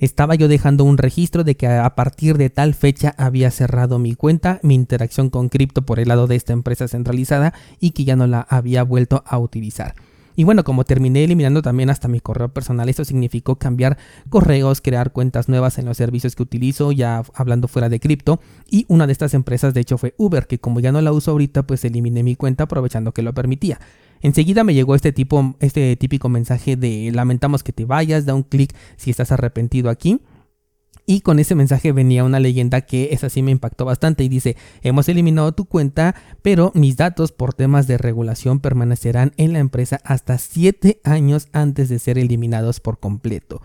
estaba 0.01 0.35
yo 0.35 0.47
dejando 0.47 0.83
un 0.83 0.97
registro 0.97 1.43
de 1.43 1.55
que 1.55 1.67
a 1.67 1.95
partir 1.95 2.37
de 2.37 2.49
tal 2.49 2.73
fecha 2.73 3.13
había 3.17 3.51
cerrado 3.51 3.99
mi 3.99 4.15
cuenta, 4.15 4.59
mi 4.63 4.73
interacción 4.73 5.29
con 5.29 5.47
cripto 5.47 5.83
por 5.83 5.99
el 5.99 6.09
lado 6.09 6.25
de 6.27 6.35
esta 6.35 6.53
empresa 6.53 6.87
centralizada 6.87 7.53
y 7.79 7.91
que 7.91 8.03
ya 8.03 8.15
no 8.15 8.25
la 8.25 8.41
había 8.49 8.83
vuelto 8.83 9.23
a 9.27 9.37
utilizar. 9.37 9.93
Y 10.35 10.43
bueno, 10.43 10.63
como 10.63 10.85
terminé 10.85 11.23
eliminando 11.23 11.61
también 11.61 11.91
hasta 11.91 12.07
mi 12.07 12.19
correo 12.19 12.49
personal, 12.49 12.89
esto 12.89 13.05
significó 13.05 13.57
cambiar 13.57 13.97
correos, 14.29 14.81
crear 14.81 15.11
cuentas 15.11 15.49
nuevas 15.49 15.77
en 15.77 15.85
los 15.85 15.97
servicios 15.97 16.35
que 16.35 16.43
utilizo, 16.43 16.91
ya 16.91 17.21
hablando 17.35 17.67
fuera 17.67 17.89
de 17.89 17.99
cripto. 17.99 18.39
Y 18.67 18.85
una 18.87 19.05
de 19.05 19.13
estas 19.13 19.35
empresas 19.35 19.73
de 19.73 19.81
hecho 19.81 19.99
fue 19.99 20.15
Uber, 20.17 20.47
que 20.47 20.57
como 20.57 20.79
ya 20.79 20.91
no 20.91 21.01
la 21.01 21.11
uso 21.11 21.31
ahorita, 21.31 21.63
pues 21.63 21.85
eliminé 21.85 22.23
mi 22.23 22.35
cuenta 22.35 22.63
aprovechando 22.63 23.11
que 23.11 23.21
lo 23.21 23.33
permitía. 23.33 23.79
Enseguida 24.21 24.63
me 24.63 24.73
llegó 24.73 24.95
este, 24.95 25.11
tipo, 25.11 25.55
este 25.59 25.95
típico 25.95 26.29
mensaje 26.29 26.75
de 26.75 27.11
lamentamos 27.13 27.63
que 27.63 27.73
te 27.73 27.85
vayas, 27.85 28.25
da 28.25 28.35
un 28.35 28.43
clic 28.43 28.75
si 28.97 29.11
estás 29.11 29.31
arrepentido 29.31 29.89
aquí. 29.89 30.21
Y 31.05 31.21
con 31.21 31.39
ese 31.39 31.55
mensaje 31.55 31.91
venía 31.91 32.23
una 32.23 32.39
leyenda 32.39 32.81
que 32.81 33.09
esa 33.11 33.29
sí 33.29 33.41
me 33.41 33.51
impactó 33.51 33.85
bastante 33.85 34.23
y 34.23 34.29
dice, 34.29 34.55
hemos 34.81 35.09
eliminado 35.09 35.51
tu 35.51 35.65
cuenta, 35.65 36.15
pero 36.41 36.71
mis 36.75 36.95
datos 36.95 37.31
por 37.31 37.53
temas 37.53 37.87
de 37.87 37.97
regulación 37.97 38.59
permanecerán 38.59 39.33
en 39.37 39.53
la 39.53 39.59
empresa 39.59 39.99
hasta 40.05 40.37
7 40.37 41.01
años 41.03 41.47
antes 41.53 41.89
de 41.89 41.99
ser 41.99 42.17
eliminados 42.17 42.79
por 42.79 42.99
completo. 42.99 43.61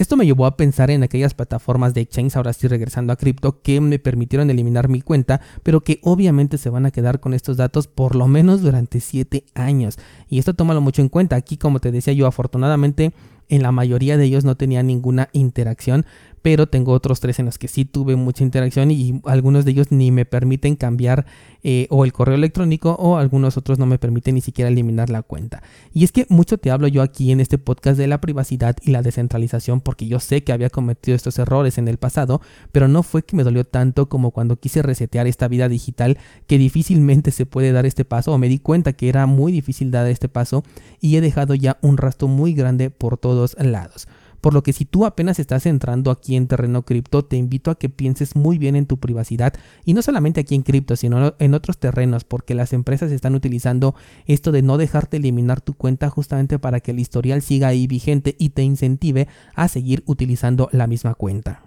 Esto 0.00 0.16
me 0.16 0.24
llevó 0.24 0.46
a 0.46 0.56
pensar 0.56 0.90
en 0.90 1.02
aquellas 1.02 1.34
plataformas 1.34 1.92
de 1.92 2.00
exchange, 2.00 2.34
ahora 2.34 2.52
estoy 2.52 2.70
regresando 2.70 3.12
a 3.12 3.16
cripto, 3.16 3.60
que 3.60 3.82
me 3.82 3.98
permitieron 3.98 4.48
eliminar 4.48 4.88
mi 4.88 5.02
cuenta, 5.02 5.42
pero 5.62 5.82
que 5.82 6.00
obviamente 6.02 6.56
se 6.56 6.70
van 6.70 6.86
a 6.86 6.90
quedar 6.90 7.20
con 7.20 7.34
estos 7.34 7.58
datos 7.58 7.86
por 7.86 8.16
lo 8.16 8.26
menos 8.26 8.62
durante 8.62 9.00
7 9.00 9.44
años. 9.52 9.98
Y 10.26 10.38
esto 10.38 10.54
tómalo 10.54 10.80
mucho 10.80 11.02
en 11.02 11.10
cuenta. 11.10 11.36
Aquí, 11.36 11.58
como 11.58 11.80
te 11.80 11.92
decía 11.92 12.14
yo, 12.14 12.26
afortunadamente 12.26 13.12
en 13.50 13.62
la 13.62 13.72
mayoría 13.72 14.16
de 14.16 14.24
ellos 14.24 14.42
no 14.44 14.56
tenía 14.56 14.82
ninguna 14.82 15.28
interacción, 15.34 16.06
pero 16.42 16.66
tengo 16.66 16.92
otros 16.92 17.20
tres 17.20 17.38
en 17.38 17.46
los 17.46 17.58
que 17.58 17.68
sí 17.68 17.84
tuve 17.84 18.16
mucha 18.16 18.44
interacción 18.44 18.90
y 18.90 19.20
algunos 19.24 19.64
de 19.64 19.72
ellos 19.72 19.90
ni 19.90 20.10
me 20.10 20.24
permiten 20.24 20.76
cambiar 20.76 21.26
eh, 21.62 21.86
o 21.90 22.04
el 22.04 22.12
correo 22.12 22.34
electrónico 22.34 22.92
o 22.98 23.18
algunos 23.18 23.56
otros 23.56 23.78
no 23.78 23.86
me 23.86 23.98
permiten 23.98 24.34
ni 24.34 24.40
siquiera 24.40 24.70
eliminar 24.70 25.10
la 25.10 25.22
cuenta. 25.22 25.62
Y 25.92 26.04
es 26.04 26.12
que 26.12 26.26
mucho 26.28 26.58
te 26.58 26.70
hablo 26.70 26.88
yo 26.88 27.02
aquí 27.02 27.30
en 27.32 27.40
este 27.40 27.58
podcast 27.58 27.98
de 27.98 28.06
la 28.06 28.20
privacidad 28.20 28.76
y 28.82 28.90
la 28.90 29.02
descentralización 29.02 29.80
porque 29.80 30.06
yo 30.06 30.20
sé 30.20 30.42
que 30.42 30.52
había 30.52 30.70
cometido 30.70 31.14
estos 31.14 31.38
errores 31.38 31.76
en 31.78 31.88
el 31.88 31.98
pasado, 31.98 32.40
pero 32.72 32.88
no 32.88 33.02
fue 33.02 33.22
que 33.22 33.36
me 33.36 33.44
dolió 33.44 33.64
tanto 33.64 34.08
como 34.08 34.30
cuando 34.30 34.56
quise 34.56 34.82
resetear 34.82 35.26
esta 35.26 35.48
vida 35.48 35.68
digital 35.68 36.18
que 36.46 36.58
difícilmente 36.58 37.30
se 37.30 37.46
puede 37.46 37.72
dar 37.72 37.84
este 37.84 38.04
paso 38.04 38.32
o 38.32 38.38
me 38.38 38.48
di 38.48 38.58
cuenta 38.58 38.94
que 38.94 39.08
era 39.08 39.26
muy 39.26 39.52
difícil 39.52 39.90
dar 39.90 40.06
este 40.06 40.28
paso 40.28 40.64
y 41.00 41.16
he 41.16 41.20
dejado 41.20 41.54
ya 41.54 41.78
un 41.82 41.98
rastro 41.98 42.28
muy 42.28 42.54
grande 42.54 42.90
por 42.90 43.18
todos 43.18 43.56
lados. 43.58 44.08
Por 44.40 44.54
lo 44.54 44.62
que 44.62 44.72
si 44.72 44.84
tú 44.84 45.06
apenas 45.06 45.38
estás 45.38 45.66
entrando 45.66 46.10
aquí 46.10 46.36
en 46.36 46.46
terreno 46.46 46.82
cripto, 46.82 47.24
te 47.24 47.36
invito 47.36 47.70
a 47.70 47.78
que 47.78 47.88
pienses 47.88 48.36
muy 48.36 48.58
bien 48.58 48.76
en 48.76 48.86
tu 48.86 48.98
privacidad 48.98 49.54
y 49.84 49.94
no 49.94 50.02
solamente 50.02 50.40
aquí 50.40 50.54
en 50.54 50.62
cripto, 50.62 50.96
sino 50.96 51.34
en 51.38 51.54
otros 51.54 51.78
terrenos, 51.78 52.24
porque 52.24 52.54
las 52.54 52.72
empresas 52.72 53.12
están 53.12 53.34
utilizando 53.34 53.94
esto 54.26 54.52
de 54.52 54.62
no 54.62 54.78
dejarte 54.78 55.18
eliminar 55.18 55.60
tu 55.60 55.74
cuenta 55.74 56.10
justamente 56.10 56.58
para 56.58 56.80
que 56.80 56.92
el 56.92 57.00
historial 57.00 57.42
siga 57.42 57.68
ahí 57.68 57.86
vigente 57.86 58.36
y 58.38 58.50
te 58.50 58.62
incentive 58.62 59.28
a 59.54 59.68
seguir 59.68 60.02
utilizando 60.06 60.68
la 60.72 60.86
misma 60.86 61.14
cuenta. 61.14 61.62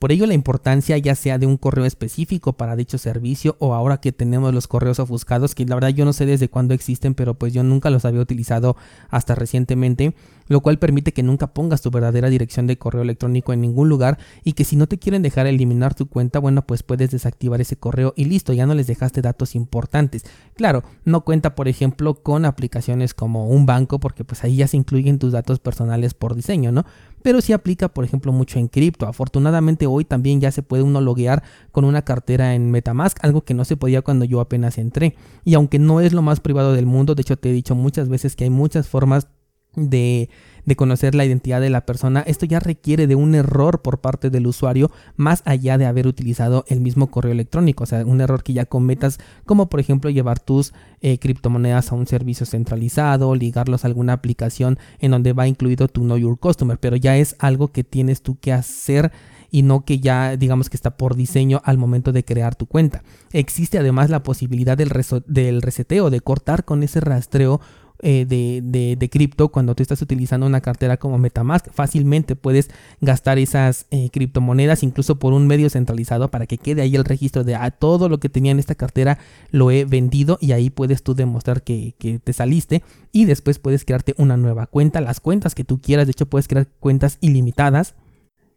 Por 0.00 0.12
ello 0.12 0.24
la 0.24 0.32
importancia 0.32 0.96
ya 0.96 1.14
sea 1.14 1.36
de 1.36 1.44
un 1.44 1.58
correo 1.58 1.84
específico 1.84 2.54
para 2.54 2.74
dicho 2.74 2.96
servicio 2.96 3.56
o 3.58 3.74
ahora 3.74 4.00
que 4.00 4.12
tenemos 4.12 4.54
los 4.54 4.66
correos 4.66 4.98
ofuscados, 4.98 5.54
que 5.54 5.66
la 5.66 5.74
verdad 5.74 5.90
yo 5.90 6.06
no 6.06 6.14
sé 6.14 6.24
desde 6.24 6.48
cuándo 6.48 6.72
existen, 6.72 7.12
pero 7.12 7.34
pues 7.34 7.52
yo 7.52 7.62
nunca 7.62 7.90
los 7.90 8.06
había 8.06 8.22
utilizado 8.22 8.76
hasta 9.10 9.34
recientemente, 9.34 10.14
lo 10.48 10.62
cual 10.62 10.78
permite 10.78 11.12
que 11.12 11.22
nunca 11.22 11.52
pongas 11.52 11.82
tu 11.82 11.90
verdadera 11.90 12.30
dirección 12.30 12.66
de 12.66 12.78
correo 12.78 13.02
electrónico 13.02 13.52
en 13.52 13.60
ningún 13.60 13.90
lugar 13.90 14.16
y 14.42 14.54
que 14.54 14.64
si 14.64 14.74
no 14.74 14.86
te 14.86 14.96
quieren 14.96 15.20
dejar 15.20 15.46
eliminar 15.46 15.94
tu 15.94 16.06
cuenta, 16.06 16.38
bueno 16.38 16.66
pues 16.66 16.82
puedes 16.82 17.10
desactivar 17.10 17.60
ese 17.60 17.76
correo 17.76 18.14
y 18.16 18.24
listo, 18.24 18.54
ya 18.54 18.64
no 18.64 18.74
les 18.74 18.86
dejaste 18.86 19.20
datos 19.20 19.54
importantes. 19.54 20.24
Claro, 20.54 20.82
no 21.04 21.26
cuenta 21.26 21.54
por 21.54 21.68
ejemplo 21.68 22.14
con 22.14 22.46
aplicaciones 22.46 23.12
como 23.12 23.48
un 23.48 23.66
banco 23.66 24.00
porque 24.00 24.24
pues 24.24 24.44
ahí 24.44 24.56
ya 24.56 24.66
se 24.66 24.78
incluyen 24.78 25.18
tus 25.18 25.32
datos 25.32 25.58
personales 25.58 26.14
por 26.14 26.34
diseño, 26.34 26.72
¿no? 26.72 26.86
Pero 27.22 27.40
sí 27.40 27.52
aplica, 27.52 27.88
por 27.88 28.04
ejemplo, 28.04 28.32
mucho 28.32 28.58
en 28.58 28.68
cripto. 28.68 29.06
Afortunadamente 29.06 29.86
hoy 29.86 30.04
también 30.04 30.40
ya 30.40 30.50
se 30.50 30.62
puede 30.62 30.82
uno 30.82 31.00
loguear 31.00 31.42
con 31.72 31.84
una 31.84 32.02
cartera 32.02 32.54
en 32.54 32.70
Metamask, 32.70 33.18
algo 33.24 33.42
que 33.42 33.54
no 33.54 33.64
se 33.64 33.76
podía 33.76 34.02
cuando 34.02 34.24
yo 34.24 34.40
apenas 34.40 34.78
entré. 34.78 35.16
Y 35.44 35.54
aunque 35.54 35.78
no 35.78 36.00
es 36.00 36.12
lo 36.12 36.22
más 36.22 36.40
privado 36.40 36.72
del 36.72 36.86
mundo, 36.86 37.14
de 37.14 37.22
hecho 37.22 37.36
te 37.36 37.50
he 37.50 37.52
dicho 37.52 37.74
muchas 37.74 38.08
veces 38.08 38.36
que 38.36 38.44
hay 38.44 38.50
muchas 38.50 38.88
formas 38.88 39.28
de, 39.74 40.28
conocer 40.76 41.16
la 41.16 41.24
identidad 41.24 41.60
de 41.60 41.68
la 41.68 41.84
persona, 41.84 42.20
esto 42.20 42.46
ya 42.46 42.60
requiere 42.60 43.08
de 43.08 43.16
un 43.16 43.34
error 43.34 43.82
por 43.82 43.98
parte 43.98 44.30
del 44.30 44.46
usuario 44.46 44.92
más 45.16 45.42
allá 45.44 45.78
de 45.78 45.86
haber 45.86 46.06
utilizado 46.06 46.64
el 46.68 46.80
mismo 46.80 47.10
correo 47.10 47.32
electrónico, 47.32 47.82
o 47.82 47.86
sea, 47.86 48.06
un 48.06 48.20
error 48.20 48.44
que 48.44 48.52
ya 48.52 48.66
cometas 48.66 49.18
como 49.46 49.68
por 49.68 49.80
ejemplo 49.80 50.10
llevar 50.10 50.38
tus 50.38 50.72
eh, 51.00 51.18
criptomonedas 51.18 51.90
a 51.90 51.96
un 51.96 52.06
servicio 52.06 52.46
centralizado, 52.46 53.34
ligarlos 53.34 53.84
a 53.84 53.88
alguna 53.88 54.12
aplicación 54.12 54.78
en 55.00 55.10
donde 55.10 55.32
va 55.32 55.48
incluido 55.48 55.88
tu 55.88 56.02
Know 56.02 56.18
Your 56.18 56.38
Customer, 56.38 56.78
pero 56.78 56.94
ya 56.94 57.16
es 57.16 57.34
algo 57.40 57.72
que 57.72 57.82
tienes 57.82 58.22
tú 58.22 58.38
que 58.38 58.52
hacer 58.52 59.10
y 59.50 59.62
no 59.62 59.84
que 59.84 59.98
ya 59.98 60.36
digamos 60.36 60.70
que 60.70 60.76
está 60.76 60.96
por 60.96 61.16
diseño 61.16 61.60
al 61.64 61.78
momento 61.78 62.12
de 62.12 62.24
crear 62.24 62.54
tu 62.54 62.66
cuenta. 62.66 63.02
Existe 63.32 63.78
además 63.78 64.10
la 64.10 64.22
posibilidad 64.22 64.76
del, 64.76 64.92
del 65.26 65.62
reseteo, 65.62 66.10
de 66.10 66.20
cortar 66.20 66.64
con 66.64 66.82
ese 66.82 67.00
rastreo 67.00 67.60
eh, 68.02 68.24
de, 68.26 68.96
de, 68.96 69.10
cripto 69.10 69.48
cuando 69.48 69.74
tú 69.74 69.82
estás 69.82 70.00
utilizando 70.02 70.46
una 70.46 70.60
cartera 70.60 70.96
como 70.96 71.18
Metamask. 71.18 71.70
Fácilmente 71.72 72.36
puedes 72.36 72.70
gastar 73.00 73.38
esas 73.38 73.86
eh, 73.90 74.08
criptomonedas 74.10 74.82
incluso 74.82 75.18
por 75.18 75.32
un 75.32 75.46
medio 75.46 75.68
centralizado 75.70 76.30
para 76.30 76.46
que 76.46 76.58
quede 76.58 76.82
ahí 76.82 76.96
el 76.96 77.04
registro 77.04 77.44
de 77.44 77.54
ah, 77.54 77.70
todo 77.70 78.08
lo 78.08 78.18
que 78.18 78.28
tenía 78.28 78.52
en 78.52 78.58
esta 78.58 78.74
cartera 78.74 79.18
lo 79.50 79.70
he 79.70 79.84
vendido 79.84 80.38
y 80.40 80.52
ahí 80.52 80.70
puedes 80.70 81.02
tú 81.02 81.14
demostrar 81.14 81.62
que, 81.62 81.94
que 81.98 82.18
te 82.18 82.32
saliste 82.32 82.82
y 83.12 83.24
después 83.24 83.58
puedes 83.58 83.84
crearte 83.84 84.14
una 84.16 84.36
nueva 84.36 84.66
cuenta, 84.66 85.00
las 85.00 85.20
cuentas 85.20 85.54
que 85.54 85.64
tú 85.64 85.80
quieras, 85.80 86.06
de 86.06 86.12
hecho 86.12 86.26
puedes 86.26 86.48
crear 86.48 86.68
cuentas 86.80 87.18
ilimitadas 87.20 87.94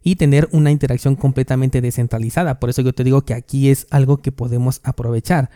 y 0.03 0.17
tener 0.17 0.49
una 0.51 0.69
interacción 0.71 1.15
completamente 1.15 1.81
descentralizada. 1.81 2.59
Por 2.59 2.69
eso 2.69 2.81
yo 2.81 2.93
te 2.93 3.03
digo 3.03 3.23
que 3.23 3.33
aquí 3.33 3.69
es 3.69 3.87
algo 3.89 4.17
que 4.17 4.31
podemos 4.31 4.81
aprovechar. 4.83 5.49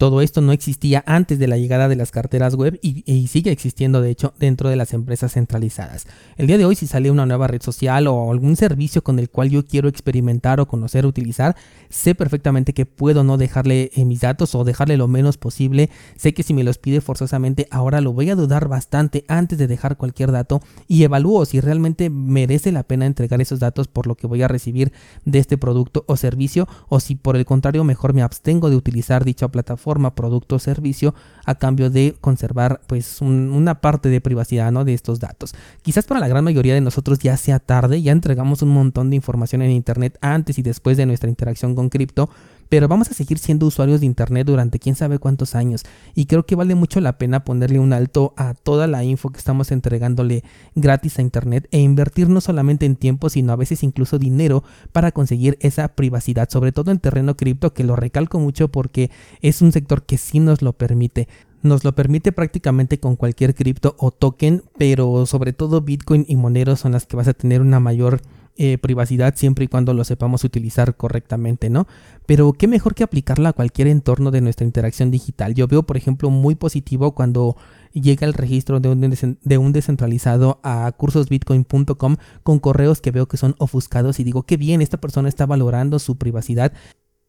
Todo 0.00 0.22
esto 0.22 0.40
no 0.40 0.52
existía 0.52 1.04
antes 1.06 1.38
de 1.38 1.46
la 1.46 1.58
llegada 1.58 1.86
de 1.86 1.94
las 1.94 2.10
carteras 2.10 2.54
web 2.54 2.78
y, 2.80 3.26
sigue 3.26 3.52
existiendo 3.52 4.00
de 4.00 4.08
hecho 4.08 4.32
dentro 4.38 4.70
de 4.70 4.76
las 4.76 4.94
empresas 4.94 5.34
centralizadas. 5.34 6.06
El 6.38 6.46
día 6.46 6.56
de 6.56 6.64
hoy 6.64 6.74
si 6.74 6.86
sale 6.86 7.10
una 7.10 7.26
nueva 7.26 7.48
red 7.48 7.60
social 7.60 8.06
o 8.06 8.32
algún 8.32 8.56
servicio 8.56 9.04
con 9.04 9.18
el 9.18 9.28
cual 9.28 9.50
yo 9.50 9.66
quiero 9.66 9.90
experimentar 9.90 10.58
o 10.58 10.66
conocer 10.66 11.04
utilizar, 11.04 11.54
sé 11.90 12.14
perfectamente 12.14 12.72
que 12.72 12.86
puedo 12.86 13.24
no 13.24 13.36
dejarle 13.36 13.90
eh, 13.94 14.06
mis 14.06 14.22
datos 14.22 14.54
o 14.54 14.64
dejarle 14.64 14.96
lo 14.96 15.06
menos 15.06 15.36
posible. 15.36 15.90
Sé 16.16 16.32
que 16.32 16.44
si 16.44 16.54
me 16.54 16.64
los 16.64 16.78
pide 16.78 17.02
forzosamente 17.02 17.68
ahora 17.70 18.00
lo 18.00 18.14
voy 18.14 18.30
a 18.30 18.36
dudar 18.36 18.68
bastante 18.68 19.26
antes 19.28 19.58
de 19.58 19.66
dejar 19.66 19.98
cualquier 19.98 20.32
dato 20.32 20.62
y 20.88 21.02
evalúo 21.02 21.44
si 21.44 21.60
realmente 21.60 22.08
merece 22.08 22.72
la 22.72 22.84
pena 22.84 23.04
entregar 23.04 23.42
esos 23.42 23.60
datos 23.60 23.86
por 23.86 24.06
lo 24.06 24.14
que 24.14 24.26
voy 24.26 24.40
a 24.40 24.48
recibir 24.48 24.94
de 25.26 25.40
este 25.40 25.58
producto 25.58 26.06
o 26.08 26.16
servicio 26.16 26.66
o 26.88 27.00
si 27.00 27.16
por 27.16 27.36
el 27.36 27.44
contrario 27.44 27.84
mejor 27.84 28.14
me 28.14 28.22
abstengo 28.22 28.70
de 28.70 28.76
utilizar 28.76 29.26
dicha 29.26 29.48
plataforma 29.48 29.89
producto 30.14 30.56
o 30.56 30.58
servicio 30.58 31.14
a 31.44 31.54
cambio 31.54 31.90
de 31.90 32.16
conservar 32.20 32.80
pues 32.86 33.20
una 33.20 33.80
parte 33.80 34.08
de 34.08 34.20
privacidad 34.20 34.70
¿no? 34.70 34.84
de 34.84 34.94
estos 34.94 35.20
datos. 35.20 35.54
Quizás 35.82 36.06
para 36.06 36.20
la 36.20 36.28
gran 36.28 36.44
mayoría 36.44 36.74
de 36.74 36.80
nosotros 36.80 37.18
ya 37.18 37.36
sea 37.36 37.58
tarde, 37.58 38.02
ya 38.02 38.12
entregamos 38.12 38.62
un 38.62 38.70
montón 38.70 39.10
de 39.10 39.16
información 39.16 39.62
en 39.62 39.70
internet 39.70 40.18
antes 40.20 40.58
y 40.58 40.62
después 40.62 40.96
de 40.96 41.06
nuestra 41.06 41.28
interacción 41.28 41.74
con 41.74 41.88
cripto, 41.88 42.30
pero 42.70 42.86
vamos 42.86 43.10
a 43.10 43.14
seguir 43.14 43.38
siendo 43.38 43.66
usuarios 43.66 44.00
de 44.00 44.06
Internet 44.06 44.46
durante 44.46 44.78
quién 44.78 44.94
sabe 44.94 45.18
cuántos 45.18 45.54
años. 45.54 45.82
Y 46.14 46.26
creo 46.26 46.46
que 46.46 46.54
vale 46.54 46.76
mucho 46.76 47.00
la 47.00 47.18
pena 47.18 47.44
ponerle 47.44 47.80
un 47.80 47.92
alto 47.92 48.32
a 48.36 48.54
toda 48.54 48.86
la 48.86 49.04
info 49.04 49.30
que 49.30 49.38
estamos 49.38 49.72
entregándole 49.72 50.44
gratis 50.76 51.18
a 51.18 51.22
Internet 51.22 51.66
e 51.72 51.80
invertir 51.80 52.28
no 52.28 52.40
solamente 52.40 52.86
en 52.86 52.94
tiempo 52.94 53.28
sino 53.28 53.52
a 53.52 53.56
veces 53.56 53.82
incluso 53.82 54.18
dinero 54.18 54.62
para 54.92 55.10
conseguir 55.10 55.58
esa 55.60 55.88
privacidad, 55.88 56.48
sobre 56.48 56.70
todo 56.70 56.92
en 56.92 57.00
terreno 57.00 57.36
cripto 57.36 57.74
que 57.74 57.82
lo 57.82 57.96
recalco 57.96 58.38
mucho 58.38 58.68
porque 58.68 59.10
es 59.42 59.62
un 59.62 59.72
sector 59.72 60.04
que 60.04 60.16
sí 60.16 60.38
nos 60.38 60.62
lo 60.62 60.72
permite. 60.72 61.26
Nos 61.62 61.82
lo 61.82 61.92
permite 61.94 62.30
prácticamente 62.30 63.00
con 63.00 63.16
cualquier 63.16 63.54
cripto 63.54 63.96
o 63.98 64.12
token, 64.12 64.62
pero 64.78 65.26
sobre 65.26 65.52
todo 65.52 65.82
Bitcoin 65.82 66.24
y 66.28 66.36
Monero 66.36 66.76
son 66.76 66.92
las 66.92 67.04
que 67.04 67.16
vas 67.16 67.28
a 67.28 67.34
tener 67.34 67.60
una 67.60 67.80
mayor 67.80 68.22
eh, 68.62 68.76
privacidad 68.76 69.36
siempre 69.36 69.64
y 69.64 69.68
cuando 69.68 69.94
lo 69.94 70.04
sepamos 70.04 70.44
utilizar 70.44 70.94
correctamente, 70.94 71.70
¿no? 71.70 71.86
Pero 72.26 72.52
qué 72.52 72.68
mejor 72.68 72.94
que 72.94 73.02
aplicarla 73.02 73.48
a 73.48 73.52
cualquier 73.54 73.88
entorno 73.88 74.30
de 74.30 74.42
nuestra 74.42 74.66
interacción 74.66 75.10
digital. 75.10 75.54
Yo 75.54 75.66
veo, 75.66 75.84
por 75.84 75.96
ejemplo, 75.96 76.28
muy 76.28 76.56
positivo 76.56 77.14
cuando 77.14 77.56
llega 77.94 78.26
el 78.26 78.34
registro 78.34 78.78
de 78.78 78.90
un, 78.90 79.00
de 79.40 79.58
un 79.58 79.72
descentralizado 79.72 80.60
a 80.62 80.92
cursosbitcoin.com 80.92 82.16
con 82.42 82.58
correos 82.58 83.00
que 83.00 83.12
veo 83.12 83.26
que 83.28 83.38
son 83.38 83.54
ofuscados 83.56 84.20
y 84.20 84.24
digo, 84.24 84.42
qué 84.42 84.58
bien, 84.58 84.82
esta 84.82 85.00
persona 85.00 85.30
está 85.30 85.46
valorando 85.46 85.98
su 85.98 86.18
privacidad. 86.18 86.74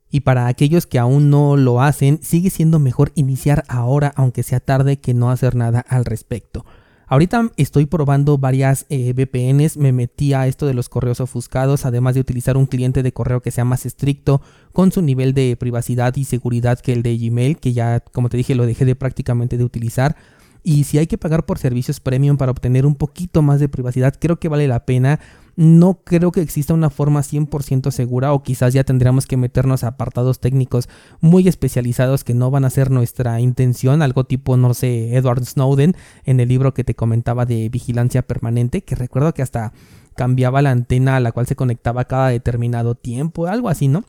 Y 0.09 0.19
para 0.19 0.47
aquellos 0.47 0.85
que 0.85 0.99
aún 0.99 1.29
no 1.29 1.55
lo 1.55 1.81
hacen, 1.81 2.19
sigue 2.21 2.49
siendo 2.49 2.77
mejor 2.77 3.13
iniciar 3.15 3.63
ahora, 3.69 4.11
aunque 4.17 4.43
sea 4.43 4.59
tarde, 4.59 4.99
que 4.99 5.13
no 5.13 5.31
hacer 5.31 5.55
nada 5.55 5.79
al 5.79 6.03
respecto. 6.03 6.65
Ahorita 7.11 7.51
estoy 7.57 7.87
probando 7.87 8.37
varias 8.37 8.85
eh, 8.87 9.11
VPNs, 9.11 9.75
me 9.75 9.91
metí 9.91 10.33
a 10.33 10.47
esto 10.47 10.65
de 10.65 10.73
los 10.73 10.87
correos 10.87 11.19
ofuscados, 11.19 11.85
además 11.85 12.15
de 12.15 12.21
utilizar 12.21 12.55
un 12.55 12.67
cliente 12.67 13.03
de 13.03 13.11
correo 13.11 13.41
que 13.41 13.51
sea 13.51 13.65
más 13.65 13.85
estricto 13.85 14.41
con 14.71 14.93
su 14.93 15.01
nivel 15.01 15.33
de 15.33 15.57
privacidad 15.57 16.15
y 16.15 16.23
seguridad 16.23 16.79
que 16.79 16.93
el 16.93 17.03
de 17.03 17.17
Gmail, 17.17 17.57
que 17.57 17.73
ya 17.73 17.99
como 17.99 18.29
te 18.29 18.37
dije 18.37 18.55
lo 18.55 18.65
dejé 18.65 18.85
de 18.85 18.95
prácticamente 18.95 19.57
de 19.57 19.65
utilizar. 19.65 20.15
Y 20.63 20.85
si 20.85 20.99
hay 20.99 21.07
que 21.07 21.17
pagar 21.17 21.45
por 21.45 21.59
servicios 21.59 21.99
premium 21.99 22.37
para 22.37 22.51
obtener 22.51 22.85
un 22.85 22.95
poquito 22.95 23.41
más 23.41 23.59
de 23.59 23.67
privacidad, 23.67 24.15
creo 24.17 24.39
que 24.39 24.47
vale 24.47 24.69
la 24.69 24.85
pena. 24.85 25.19
No 25.55 25.99
creo 26.03 26.31
que 26.31 26.41
exista 26.41 26.73
una 26.73 26.89
forma 26.89 27.21
100% 27.21 27.91
segura 27.91 28.33
o 28.33 28.43
quizás 28.43 28.73
ya 28.73 28.83
tendríamos 28.83 29.27
que 29.27 29.37
meternos 29.37 29.83
a 29.83 29.89
apartados 29.89 30.39
técnicos 30.39 30.89
muy 31.19 31.47
especializados 31.47 32.23
que 32.23 32.33
no 32.33 32.51
van 32.51 32.65
a 32.65 32.69
ser 32.69 32.91
nuestra 32.91 33.39
intención, 33.39 34.01
algo 34.01 34.23
tipo, 34.23 34.57
no 34.57 34.73
sé, 34.73 35.15
Edward 35.15 35.45
Snowden 35.45 35.95
en 36.25 36.39
el 36.39 36.49
libro 36.49 36.73
que 36.73 36.83
te 36.83 36.95
comentaba 36.95 37.45
de 37.45 37.69
vigilancia 37.69 38.21
permanente, 38.21 38.83
que 38.83 38.95
recuerdo 38.95 39.33
que 39.33 39.41
hasta 39.41 39.73
cambiaba 40.15 40.61
la 40.61 40.71
antena 40.71 41.15
a 41.15 41.19
la 41.19 41.31
cual 41.31 41.47
se 41.47 41.55
conectaba 41.55 42.05
cada 42.05 42.29
determinado 42.29 42.95
tiempo, 42.95 43.47
algo 43.47 43.69
así, 43.69 43.87
¿no? 43.87 44.05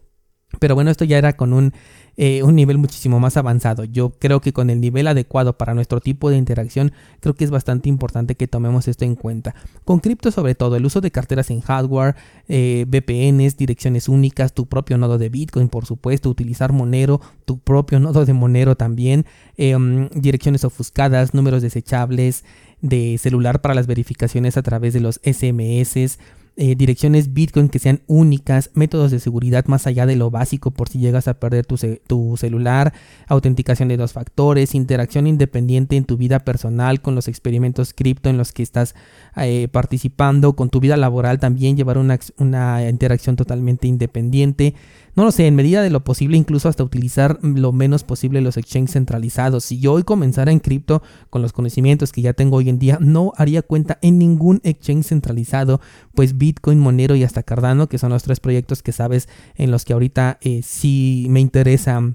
Pero 0.59 0.75
bueno, 0.75 0.91
esto 0.91 1.05
ya 1.05 1.19
era 1.19 1.35
con 1.35 1.53
un, 1.53 1.73
eh, 2.17 2.43
un, 2.43 2.55
nivel 2.55 2.79
muchísimo 2.79 3.19
más 3.21 3.37
avanzado. 3.37 3.85
Yo 3.85 4.11
creo 4.11 4.41
que 4.41 4.53
con 4.53 4.71
el 4.71 4.81
nivel 4.81 5.07
adecuado 5.07 5.57
para 5.57 5.75
nuestro 5.75 6.01
tipo 6.01 6.31
de 6.31 6.37
interacción, 6.37 6.93
creo 7.21 7.35
que 7.35 7.45
es 7.45 7.51
bastante 7.51 7.89
importante 7.89 8.35
que 8.35 8.47
tomemos 8.47 8.87
esto 8.87 9.05
en 9.05 9.15
cuenta. 9.15 9.55
Con 9.85 10.01
cripto 10.01 10.31
sobre 10.31 10.55
todo, 10.55 10.77
el 10.77 10.85
uso 10.85 11.01
de 11.01 11.11
carteras 11.11 11.51
en 11.51 11.61
hardware, 11.61 12.15
eh, 12.49 12.85
VPNs, 12.87 13.57
direcciones 13.57 14.09
únicas, 14.09 14.53
tu 14.53 14.67
propio 14.67 14.99
nodo 14.99 15.19
de 15.19 15.31
Bitcoin, 15.31 15.69
por 15.69 15.87
supuesto, 15.87 16.29
utilizar 16.29 16.73
Monero, 16.73 17.21
tu 17.45 17.59
propio 17.59 17.99
nodo 17.99 18.25
de 18.27 18.33
Monero 18.35 18.77
también, 18.77 19.25
em, 19.57 20.09
direcciones 20.11 20.65
ofuscadas, 20.65 21.35
números 21.35 21.63
desechables 21.63 22.45
de 22.83 23.17
celular 23.19 23.61
para 23.61 23.75
las 23.75 23.87
verificaciones 23.87 24.57
a 24.57 24.63
través 24.63 24.93
de 24.93 25.01
los 25.01 25.21
SMS 25.23 26.19
eh, 26.57 26.75
direcciones 26.77 27.33
Bitcoin 27.33 27.69
que 27.69 27.79
sean 27.79 28.03
únicas, 28.07 28.71
métodos 28.75 29.11
de 29.11 29.21
seguridad 29.21 29.65
más 29.67 29.87
allá 29.87 30.05
de 30.05 30.17
lo 30.17 30.31
básico 30.31 30.71
por 30.71 30.89
si 30.89 30.99
llegas 30.99 31.27
a 31.27 31.41
perder 31.41 31.65
tu, 31.65 31.77
tu, 32.07 32.37
celular, 32.37 32.93
autenticación 33.27 33.89
de 33.89 33.97
dos 33.97 34.13
factores, 34.13 34.75
interacción 34.75 35.27
independiente 35.27 35.97
en 35.97 36.05
tu 36.05 36.19
vida 36.19 36.41
personal 36.41 37.01
con 37.01 37.15
los 37.15 37.27
experimentos 37.27 37.95
cripto 37.95 38.29
en 38.29 38.37
los 38.37 38.53
que 38.53 38.63
estás 38.63 38.95
eh, 39.37 39.69
participando, 39.73 40.55
con 40.55 40.69
tu 40.69 40.81
vida 40.81 40.99
laboral 40.99 41.39
también 41.39 41.77
llevar 41.77 41.97
una, 41.97 42.19
una 42.37 42.89
interacción 42.89 43.37
totalmente 43.37 43.89
independiente 43.89 44.75
no 45.15 45.25
lo 45.25 45.33
sé, 45.33 45.47
en 45.47 45.55
medida 45.55 45.83
de 45.83 45.91
lo 45.91 46.05
posible, 46.05 46.37
incluso 46.37 46.69
hasta 46.69 46.85
utilizar 46.85 47.39
lo 47.43 47.73
menos 47.73 48.03
posible 48.03 48.41
los 48.41 48.57
exchanges 48.57 48.93
centralizados. 48.93 49.65
Si 49.65 49.79
yo 49.79 49.93
hoy 49.93 50.05
comenzara 50.05 50.53
en 50.53 50.61
cripto 50.61 51.03
con 51.29 51.43
los 51.43 51.53
conocimientos 51.53 52.13
que 52.13 52.23
ya 52.23 52.33
tengo 52.33 52.57
hoy 52.57 52.69
en 52.69 52.79
día, 52.79 52.99
no 53.01 53.33
haría 53.37 53.63
cuenta 53.63 53.99
en 54.01 54.19
ningún 54.19 54.61
exchange 54.65 55.07
centralizado, 55.07 55.81
pues 56.15 56.39
Bitcoin, 56.39 56.79
Monero 56.79 57.15
y 57.15 57.25
hasta 57.25 57.43
Cardano, 57.43 57.89
que 57.89 57.99
son 57.99 58.11
los 58.11 58.23
tres 58.23 58.41
proyectos 58.41 58.83
que 58.83 58.93
sabes 58.93 59.29
en 59.55 59.71
los 59.71 59.85
que 59.85 59.93
ahorita 59.93 60.39
eh, 60.41 60.63
sí 60.63 61.27
me 61.29 61.41
interesa 61.41 62.15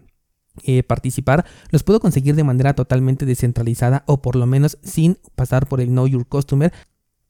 eh, 0.63 0.81
participar, 0.81 1.45
los 1.69 1.83
puedo 1.83 1.99
conseguir 1.99 2.33
de 2.33 2.43
manera 2.43 2.73
totalmente 2.73 3.27
descentralizada 3.27 4.03
o 4.07 4.23
por 4.23 4.35
lo 4.35 4.47
menos 4.47 4.79
sin 4.81 5.19
pasar 5.35 5.67
por 5.67 5.81
el 5.81 5.89
Know 5.89 6.07
Your 6.07 6.25
Customer 6.25 6.73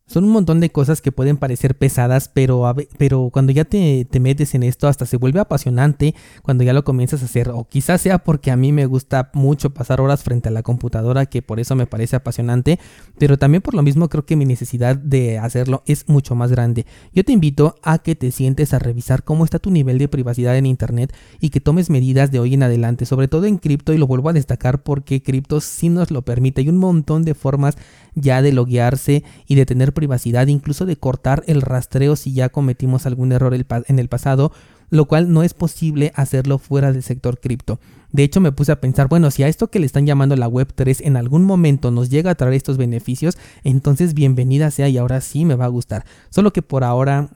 son 0.07 0.23
un 0.23 0.31
montón 0.31 0.61
de 0.61 0.71
cosas 0.71 1.01
que 1.01 1.11
pueden 1.11 1.37
parecer 1.37 1.77
pesadas, 1.77 2.29
pero, 2.33 2.73
pero 2.97 3.29
cuando 3.31 3.51
ya 3.51 3.65
te, 3.65 4.07
te, 4.09 4.19
metes 4.21 4.55
en 4.55 4.63
esto 4.63 4.87
hasta 4.87 5.05
se 5.05 5.17
vuelve 5.17 5.41
apasionante 5.41 6.15
cuando 6.41 6.63
ya 6.63 6.71
lo 6.71 6.85
comienzas 6.85 7.21
a 7.21 7.25
hacer. 7.25 7.49
O 7.49 7.65
quizás 7.65 8.01
sea 8.01 8.19
porque 8.19 8.49
a 8.49 8.55
mí 8.55 8.71
me 8.71 8.85
gusta 8.85 9.29
mucho 9.33 9.73
pasar 9.73 9.99
horas 9.99 10.23
frente 10.23 10.47
a 10.47 10.51
la 10.51 10.63
computadora, 10.63 11.25
que 11.25 11.41
por 11.41 11.59
eso 11.59 11.75
me 11.75 11.87
parece 11.87 12.15
apasionante, 12.15 12.79
pero 13.17 13.37
también 13.37 13.61
por 13.61 13.73
lo 13.73 13.83
mismo 13.83 14.07
creo 14.07 14.25
que 14.25 14.37
mi 14.37 14.45
necesidad 14.45 14.95
de 14.95 15.39
hacerlo 15.39 15.83
es 15.85 16.07
mucho 16.07 16.35
más 16.35 16.51
grande. 16.51 16.85
Yo 17.13 17.25
te 17.25 17.33
invito 17.33 17.75
a 17.83 17.99
que 17.99 18.15
te 18.15 18.31
sientes 18.31 18.73
a 18.73 18.79
revisar 18.79 19.23
cómo 19.23 19.43
está 19.43 19.59
tu 19.59 19.71
nivel 19.71 19.97
de 19.97 20.07
privacidad 20.07 20.57
en 20.57 20.65
Internet 20.65 21.13
y 21.41 21.49
que 21.49 21.59
tomes 21.59 21.89
medidas 21.89 22.31
de 22.31 22.39
hoy 22.39 22.53
en 22.53 22.63
adelante, 22.63 23.05
sobre 23.05 23.27
todo 23.27 23.45
en 23.45 23.57
cripto, 23.57 23.93
y 23.93 23.97
lo 23.97 24.07
vuelvo 24.07 24.29
a 24.29 24.33
destacar 24.33 24.83
porque 24.83 25.21
cripto 25.21 25.59
sí 25.59 25.89
nos 25.89 26.11
lo 26.11 26.21
permite. 26.21 26.61
Hay 26.61 26.69
un 26.69 26.77
montón 26.77 27.23
de 27.23 27.33
formas 27.33 27.77
ya 28.15 28.41
de 28.41 28.51
loguearse 28.51 29.23
y 29.45 29.55
de 29.55 29.65
tener 29.65 29.93
privacidad, 29.97 30.45
incluso 30.45 30.85
de 30.85 30.95
cortar 30.95 31.43
el 31.47 31.63
rastreo 31.63 32.15
si 32.15 32.31
ya 32.31 32.49
cometimos 32.49 33.07
algún 33.07 33.31
error 33.31 33.55
en 33.55 33.97
el 33.97 34.07
pasado, 34.09 34.51
lo 34.91 35.05
cual 35.05 35.33
no 35.33 35.41
es 35.41 35.55
posible 35.55 36.11
hacerlo 36.13 36.59
fuera 36.59 36.91
del 36.93 37.01
sector 37.01 37.39
cripto. 37.39 37.79
De 38.11 38.23
hecho, 38.23 38.39
me 38.39 38.51
puse 38.51 38.71
a 38.71 38.79
pensar, 38.79 39.07
bueno, 39.07 39.31
si 39.31 39.41
a 39.41 39.47
esto 39.47 39.71
que 39.71 39.79
le 39.79 39.87
están 39.87 40.05
llamando 40.05 40.35
la 40.35 40.47
Web 40.47 40.73
3 40.75 41.01
en 41.01 41.17
algún 41.17 41.45
momento 41.45 41.89
nos 41.89 42.11
llega 42.11 42.29
a 42.29 42.35
traer 42.35 42.53
estos 42.53 42.77
beneficios, 42.77 43.39
entonces 43.63 44.13
bienvenida 44.13 44.69
sea 44.69 44.87
y 44.87 44.99
ahora 44.99 45.19
sí 45.19 45.45
me 45.45 45.55
va 45.55 45.65
a 45.65 45.69
gustar. 45.69 46.05
Solo 46.29 46.53
que 46.53 46.61
por 46.61 46.83
ahora 46.83 47.31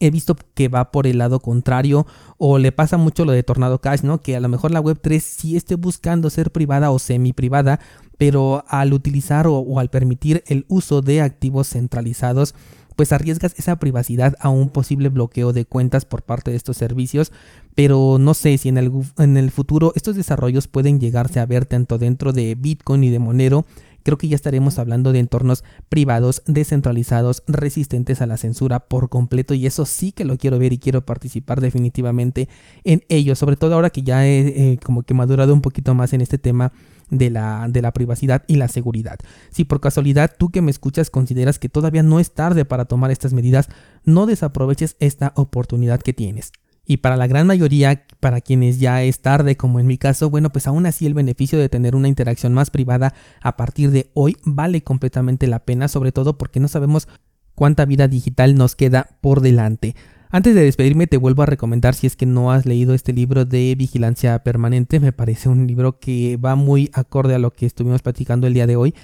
he 0.00 0.10
visto 0.10 0.36
que 0.54 0.68
va 0.68 0.90
por 0.90 1.06
el 1.06 1.18
lado 1.18 1.40
contrario 1.40 2.06
o 2.36 2.58
le 2.58 2.72
pasa 2.72 2.98
mucho 2.98 3.24
lo 3.24 3.32
de 3.32 3.42
Tornado 3.42 3.80
Cash, 3.80 4.02
¿no? 4.02 4.20
Que 4.20 4.36
a 4.36 4.40
lo 4.40 4.48
mejor 4.48 4.70
la 4.70 4.82
Web3 4.82 5.20
sí 5.20 5.56
esté 5.56 5.74
buscando 5.74 6.28
ser 6.28 6.52
privada 6.52 6.90
o 6.90 6.98
semi 6.98 7.32
privada, 7.32 7.80
pero 8.18 8.64
al 8.68 8.92
utilizar 8.92 9.46
o, 9.46 9.78
al 9.78 9.90
permitir 9.90 10.42
el 10.46 10.64
uso 10.68 11.02
de 11.02 11.20
activos 11.20 11.68
centralizados, 11.68 12.54
pues 12.96 13.12
arriesgas 13.12 13.54
esa 13.58 13.76
privacidad 13.76 14.34
a 14.40 14.48
un 14.48 14.70
posible 14.70 15.10
bloqueo 15.10 15.52
de 15.52 15.66
cuentas 15.66 16.06
por 16.06 16.22
parte 16.22 16.50
de 16.50 16.56
estos 16.56 16.78
servicios, 16.78 17.30
pero 17.74 18.16
no 18.18 18.32
sé 18.32 18.56
si 18.56 18.70
en 18.70 18.78
el, 18.78 19.50
futuro 19.50 19.92
estos 19.94 20.16
desarrollos 20.16 20.66
pueden 20.66 20.98
llegarse 20.98 21.38
a 21.38 21.46
ver 21.46 21.66
tanto 21.66 21.98
dentro 21.98 22.32
de 22.32 22.54
Bitcoin 22.54 23.04
y 23.04 23.10
de 23.10 23.18
Monero. 23.18 23.66
Creo 24.02 24.18
que 24.18 24.28
ya 24.28 24.36
estaremos 24.36 24.78
hablando 24.78 25.12
de 25.12 25.18
entornos 25.18 25.64
privados, 25.88 26.42
descentralizados, 26.46 27.42
resistentes 27.48 28.22
a 28.22 28.26
la 28.26 28.36
censura 28.36 28.80
por 28.80 29.08
completo 29.08 29.52
y 29.52 29.66
eso 29.66 29.84
sí 29.84 30.12
que 30.12 30.24
lo 30.24 30.38
quiero 30.38 30.60
ver 30.60 30.72
y 30.72 30.78
quiero 30.78 31.04
participar 31.04 31.60
definitivamente 31.60 32.48
en 32.84 33.02
ello, 33.08 33.34
sobre 33.34 33.56
todo 33.56 33.74
ahora 33.74 33.90
que 33.90 34.02
ya 34.02 34.24
he 34.24 34.72
eh, 34.72 34.78
como 34.82 35.02
que 35.02 35.12
madurado 35.12 35.52
un 35.52 35.60
poquito 35.60 35.92
más 35.94 36.12
en 36.12 36.20
este 36.20 36.38
tema 36.38 36.72
de 37.10 37.30
la, 37.30 37.66
de 37.68 37.82
la 37.82 37.92
privacidad 37.92 38.44
y 38.46 38.56
la 38.56 38.68
seguridad. 38.68 39.18
Si 39.50 39.64
por 39.64 39.80
casualidad 39.80 40.34
tú 40.36 40.50
que 40.50 40.62
me 40.62 40.70
escuchas 40.70 41.10
consideras 41.10 41.58
que 41.58 41.68
todavía 41.68 42.02
no 42.02 42.20
es 42.20 42.32
tarde 42.32 42.64
para 42.64 42.86
tomar 42.86 43.10
estas 43.10 43.32
medidas, 43.32 43.68
no 44.04 44.26
desaproveches 44.26 44.96
esta 45.00 45.32
oportunidad 45.36 46.00
que 46.00 46.12
tienes. 46.12 46.52
Y 46.88 46.98
para 46.98 47.16
la 47.16 47.26
gran 47.26 47.48
mayoría, 47.48 48.06
para 48.20 48.40
quienes 48.40 48.78
ya 48.78 49.02
es 49.02 49.20
tarde, 49.20 49.56
como 49.56 49.80
en 49.80 49.88
mi 49.88 49.98
caso, 49.98 50.30
bueno, 50.30 50.50
pues 50.50 50.68
aún 50.68 50.86
así 50.86 51.04
el 51.04 51.14
beneficio 51.14 51.58
de 51.58 51.68
tener 51.68 51.96
una 51.96 52.06
interacción 52.06 52.54
más 52.54 52.70
privada 52.70 53.12
a 53.42 53.56
partir 53.56 53.90
de 53.90 54.10
hoy 54.14 54.36
vale 54.44 54.82
completamente 54.84 55.48
la 55.48 55.64
pena, 55.64 55.88
sobre 55.88 56.12
todo 56.12 56.38
porque 56.38 56.60
no 56.60 56.68
sabemos 56.68 57.08
cuánta 57.56 57.84
vida 57.86 58.06
digital 58.06 58.54
nos 58.54 58.76
queda 58.76 59.18
por 59.20 59.40
delante. 59.40 59.96
Antes 60.30 60.54
de 60.54 60.62
despedirme 60.62 61.06
te 61.06 61.16
vuelvo 61.16 61.42
a 61.42 61.46
recomendar 61.46 61.94
si 61.94 62.06
es 62.06 62.16
que 62.16 62.26
no 62.26 62.50
has 62.50 62.66
leído 62.66 62.94
este 62.94 63.12
libro 63.12 63.44
de 63.44 63.74
vigilancia 63.76 64.38
permanente, 64.42 64.98
me 64.98 65.12
parece 65.12 65.48
un 65.48 65.66
libro 65.66 65.98
que 66.00 66.36
va 66.36 66.56
muy 66.56 66.90
acorde 66.94 67.34
a 67.34 67.38
lo 67.38 67.52
que 67.52 67.66
estuvimos 67.66 68.02
platicando 68.02 68.46
el 68.46 68.54
día 68.54 68.66
de 68.66 68.76
hoy 68.76 68.94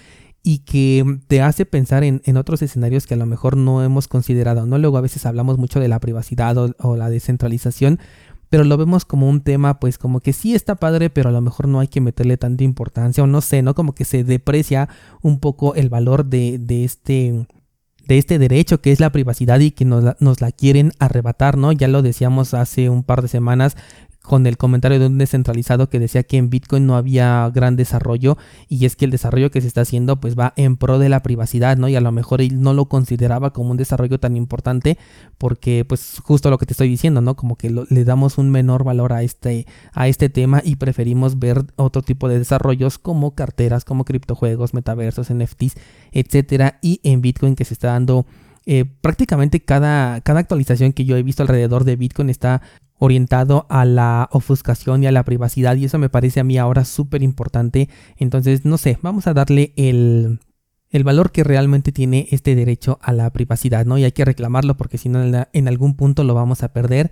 y 0.42 0.58
que 0.58 1.20
te 1.28 1.40
hace 1.40 1.64
pensar 1.64 2.02
en, 2.02 2.20
otros 2.36 2.62
escenarios 2.62 3.06
que 3.06 3.14
a 3.14 3.16
lo 3.16 3.26
mejor 3.26 3.56
no 3.56 3.84
hemos 3.84 4.08
considerado, 4.08 4.66
¿no? 4.66 4.76
Luego 4.78 4.98
a 4.98 5.02
veces 5.02 5.24
hablamos 5.24 5.58
mucho 5.58 5.78
de 5.78 5.86
la 5.86 6.00
privacidad 6.00 6.56
o, 6.58 6.96
la 6.96 7.10
descentralización, 7.10 8.00
pero 8.48 8.64
lo 8.64 8.76
vemos 8.76 9.04
como 9.04 9.28
un 9.28 9.42
tema, 9.42 9.78
pues 9.78 9.98
como 9.98 10.20
que 10.20 10.32
sí 10.32 10.54
está 10.56 10.74
padre, 10.74 11.10
pero 11.10 11.28
a 11.28 11.32
lo 11.32 11.40
mejor 11.40 11.68
no 11.68 11.78
hay 11.78 11.86
que 11.86 12.00
meterle 12.00 12.36
tanta 12.36 12.64
importancia, 12.64 13.22
o 13.22 13.28
no 13.28 13.40
sé, 13.40 13.62
¿no? 13.62 13.74
Como 13.74 13.94
que 13.94 14.04
se 14.04 14.24
deprecia 14.24 14.88
un 15.22 15.38
poco 15.38 15.76
el 15.76 15.88
valor 15.88 16.24
de, 16.26 16.58
de 16.58 16.84
este 16.84 17.46
de 18.12 18.18
este 18.18 18.38
derecho 18.38 18.82
que 18.82 18.92
es 18.92 19.00
la 19.00 19.10
privacidad 19.10 19.58
y 19.60 19.70
que 19.70 19.86
nos 19.86 20.20
nos 20.20 20.40
la, 20.42 20.52
quieren 20.52 20.92
arrebatar, 20.98 21.56
¿no? 21.56 21.72
Ya 21.72 21.88
lo 21.88 22.02
decíamos 22.02 22.52
hace 22.52 22.90
un 22.90 23.04
par 23.04 23.22
de 23.22 23.28
semanas 23.28 23.74
con 24.22 24.46
el 24.46 24.56
comentario 24.56 24.98
de 24.98 25.06
un 25.06 25.18
descentralizado 25.18 25.88
que 25.88 25.98
decía 25.98 26.22
que 26.22 26.36
en 26.36 26.48
Bitcoin 26.48 26.86
no 26.86 26.96
había 26.96 27.50
gran 27.52 27.76
desarrollo 27.76 28.38
y 28.68 28.86
es 28.86 28.96
que 28.96 29.04
el 29.04 29.10
desarrollo 29.10 29.50
que 29.50 29.60
se 29.60 29.66
está 29.66 29.82
haciendo 29.82 30.20
pues 30.20 30.38
va 30.38 30.54
en 30.56 30.76
pro 30.76 30.98
de 30.98 31.08
la 31.08 31.22
privacidad, 31.22 31.76
¿no? 31.76 31.88
Y 31.88 31.96
a 31.96 32.00
lo 32.00 32.12
mejor 32.12 32.40
él 32.40 32.60
no 32.62 32.72
lo 32.72 32.86
consideraba 32.86 33.52
como 33.52 33.72
un 33.72 33.76
desarrollo 33.76 34.18
tan 34.20 34.36
importante 34.36 34.96
porque 35.38 35.84
pues 35.84 36.20
justo 36.22 36.50
lo 36.50 36.58
que 36.58 36.66
te 36.66 36.72
estoy 36.72 36.88
diciendo, 36.88 37.20
¿no? 37.20 37.36
Como 37.36 37.56
que 37.56 37.70
le 37.70 38.04
damos 38.04 38.38
un 38.38 38.50
menor 38.50 38.84
valor 38.84 39.12
a 39.12 39.22
este, 39.22 39.66
a 39.92 40.08
este 40.08 40.28
tema 40.28 40.62
y 40.64 40.76
preferimos 40.76 41.38
ver 41.38 41.64
otro 41.76 42.02
tipo 42.02 42.28
de 42.28 42.38
desarrollos 42.38 42.98
como 42.98 43.34
carteras, 43.34 43.84
como 43.84 44.04
criptojuegos, 44.04 44.74
metaversos, 44.74 45.32
NFTs, 45.32 45.74
etcétera 46.12 46.78
y 46.80 47.00
en 47.02 47.22
Bitcoin 47.22 47.56
que 47.56 47.64
se 47.64 47.74
está 47.74 47.88
dando 47.88 48.26
eh, 48.64 48.84
prácticamente 49.00 49.60
cada, 49.60 50.20
cada 50.20 50.38
actualización 50.38 50.92
que 50.92 51.04
yo 51.04 51.16
he 51.16 51.22
visto 51.24 51.42
alrededor 51.42 51.82
de 51.82 51.96
Bitcoin 51.96 52.30
está 52.30 52.62
orientado 53.02 53.66
a 53.68 53.84
la 53.84 54.28
ofuscación 54.30 55.02
y 55.02 55.08
a 55.08 55.12
la 55.12 55.24
privacidad 55.24 55.74
y 55.74 55.86
eso 55.86 55.98
me 55.98 56.08
parece 56.08 56.38
a 56.38 56.44
mí 56.44 56.56
ahora 56.56 56.84
súper 56.84 57.24
importante. 57.24 57.88
Entonces, 58.16 58.64
no 58.64 58.78
sé, 58.78 58.96
vamos 59.02 59.26
a 59.26 59.34
darle 59.34 59.72
el, 59.74 60.38
el 60.88 61.02
valor 61.02 61.32
que 61.32 61.42
realmente 61.42 61.90
tiene 61.90 62.28
este 62.30 62.54
derecho 62.54 63.00
a 63.02 63.12
la 63.12 63.28
privacidad, 63.30 63.84
¿no? 63.86 63.98
Y 63.98 64.04
hay 64.04 64.12
que 64.12 64.24
reclamarlo 64.24 64.76
porque 64.76 64.98
si 64.98 65.08
no 65.08 65.20
en 65.20 65.68
algún 65.68 65.96
punto 65.96 66.22
lo 66.22 66.34
vamos 66.34 66.62
a 66.62 66.72
perder 66.72 67.10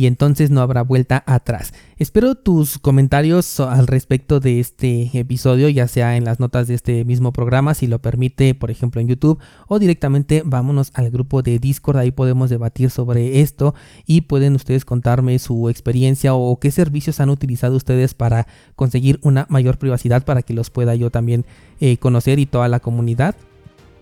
y 0.00 0.06
entonces 0.06 0.50
no 0.50 0.62
habrá 0.62 0.80
vuelta 0.80 1.22
atrás. 1.26 1.74
Espero 1.98 2.34
tus 2.34 2.78
comentarios 2.78 3.60
al 3.60 3.86
respecto 3.86 4.40
de 4.40 4.58
este 4.58 5.10
episodio, 5.12 5.68
ya 5.68 5.88
sea 5.88 6.16
en 6.16 6.24
las 6.24 6.40
notas 6.40 6.68
de 6.68 6.74
este 6.74 7.04
mismo 7.04 7.34
programa, 7.34 7.74
si 7.74 7.86
lo 7.86 7.98
permite, 7.98 8.54
por 8.54 8.70
ejemplo 8.70 9.02
en 9.02 9.08
YouTube, 9.08 9.38
o 9.68 9.78
directamente 9.78 10.40
vámonos 10.42 10.90
al 10.94 11.10
grupo 11.10 11.42
de 11.42 11.58
Discord, 11.58 11.98
ahí 11.98 12.12
podemos 12.12 12.48
debatir 12.48 12.88
sobre 12.88 13.42
esto 13.42 13.74
y 14.06 14.22
pueden 14.22 14.54
ustedes 14.54 14.86
contarme 14.86 15.38
su 15.38 15.68
experiencia 15.68 16.32
o 16.32 16.58
qué 16.58 16.70
servicios 16.70 17.20
han 17.20 17.28
utilizado 17.28 17.76
ustedes 17.76 18.14
para 18.14 18.46
conseguir 18.76 19.20
una 19.22 19.44
mayor 19.50 19.76
privacidad 19.76 20.24
para 20.24 20.40
que 20.40 20.54
los 20.54 20.70
pueda 20.70 20.94
yo 20.94 21.10
también 21.10 21.44
eh, 21.78 21.98
conocer 21.98 22.38
y 22.38 22.46
toda 22.46 22.68
la 22.68 22.80
comunidad. 22.80 23.36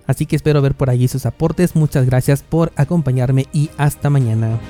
Así 0.06 0.26
que 0.26 0.36
espero 0.36 0.62
ver 0.62 0.76
por 0.76 0.90
allí 0.90 1.08
sus 1.08 1.26
aportes, 1.26 1.74
muchas 1.74 2.06
gracias 2.06 2.44
por 2.44 2.70
acompañarme 2.76 3.46
y 3.52 3.70
hasta 3.78 4.10
mañana. 4.10 4.60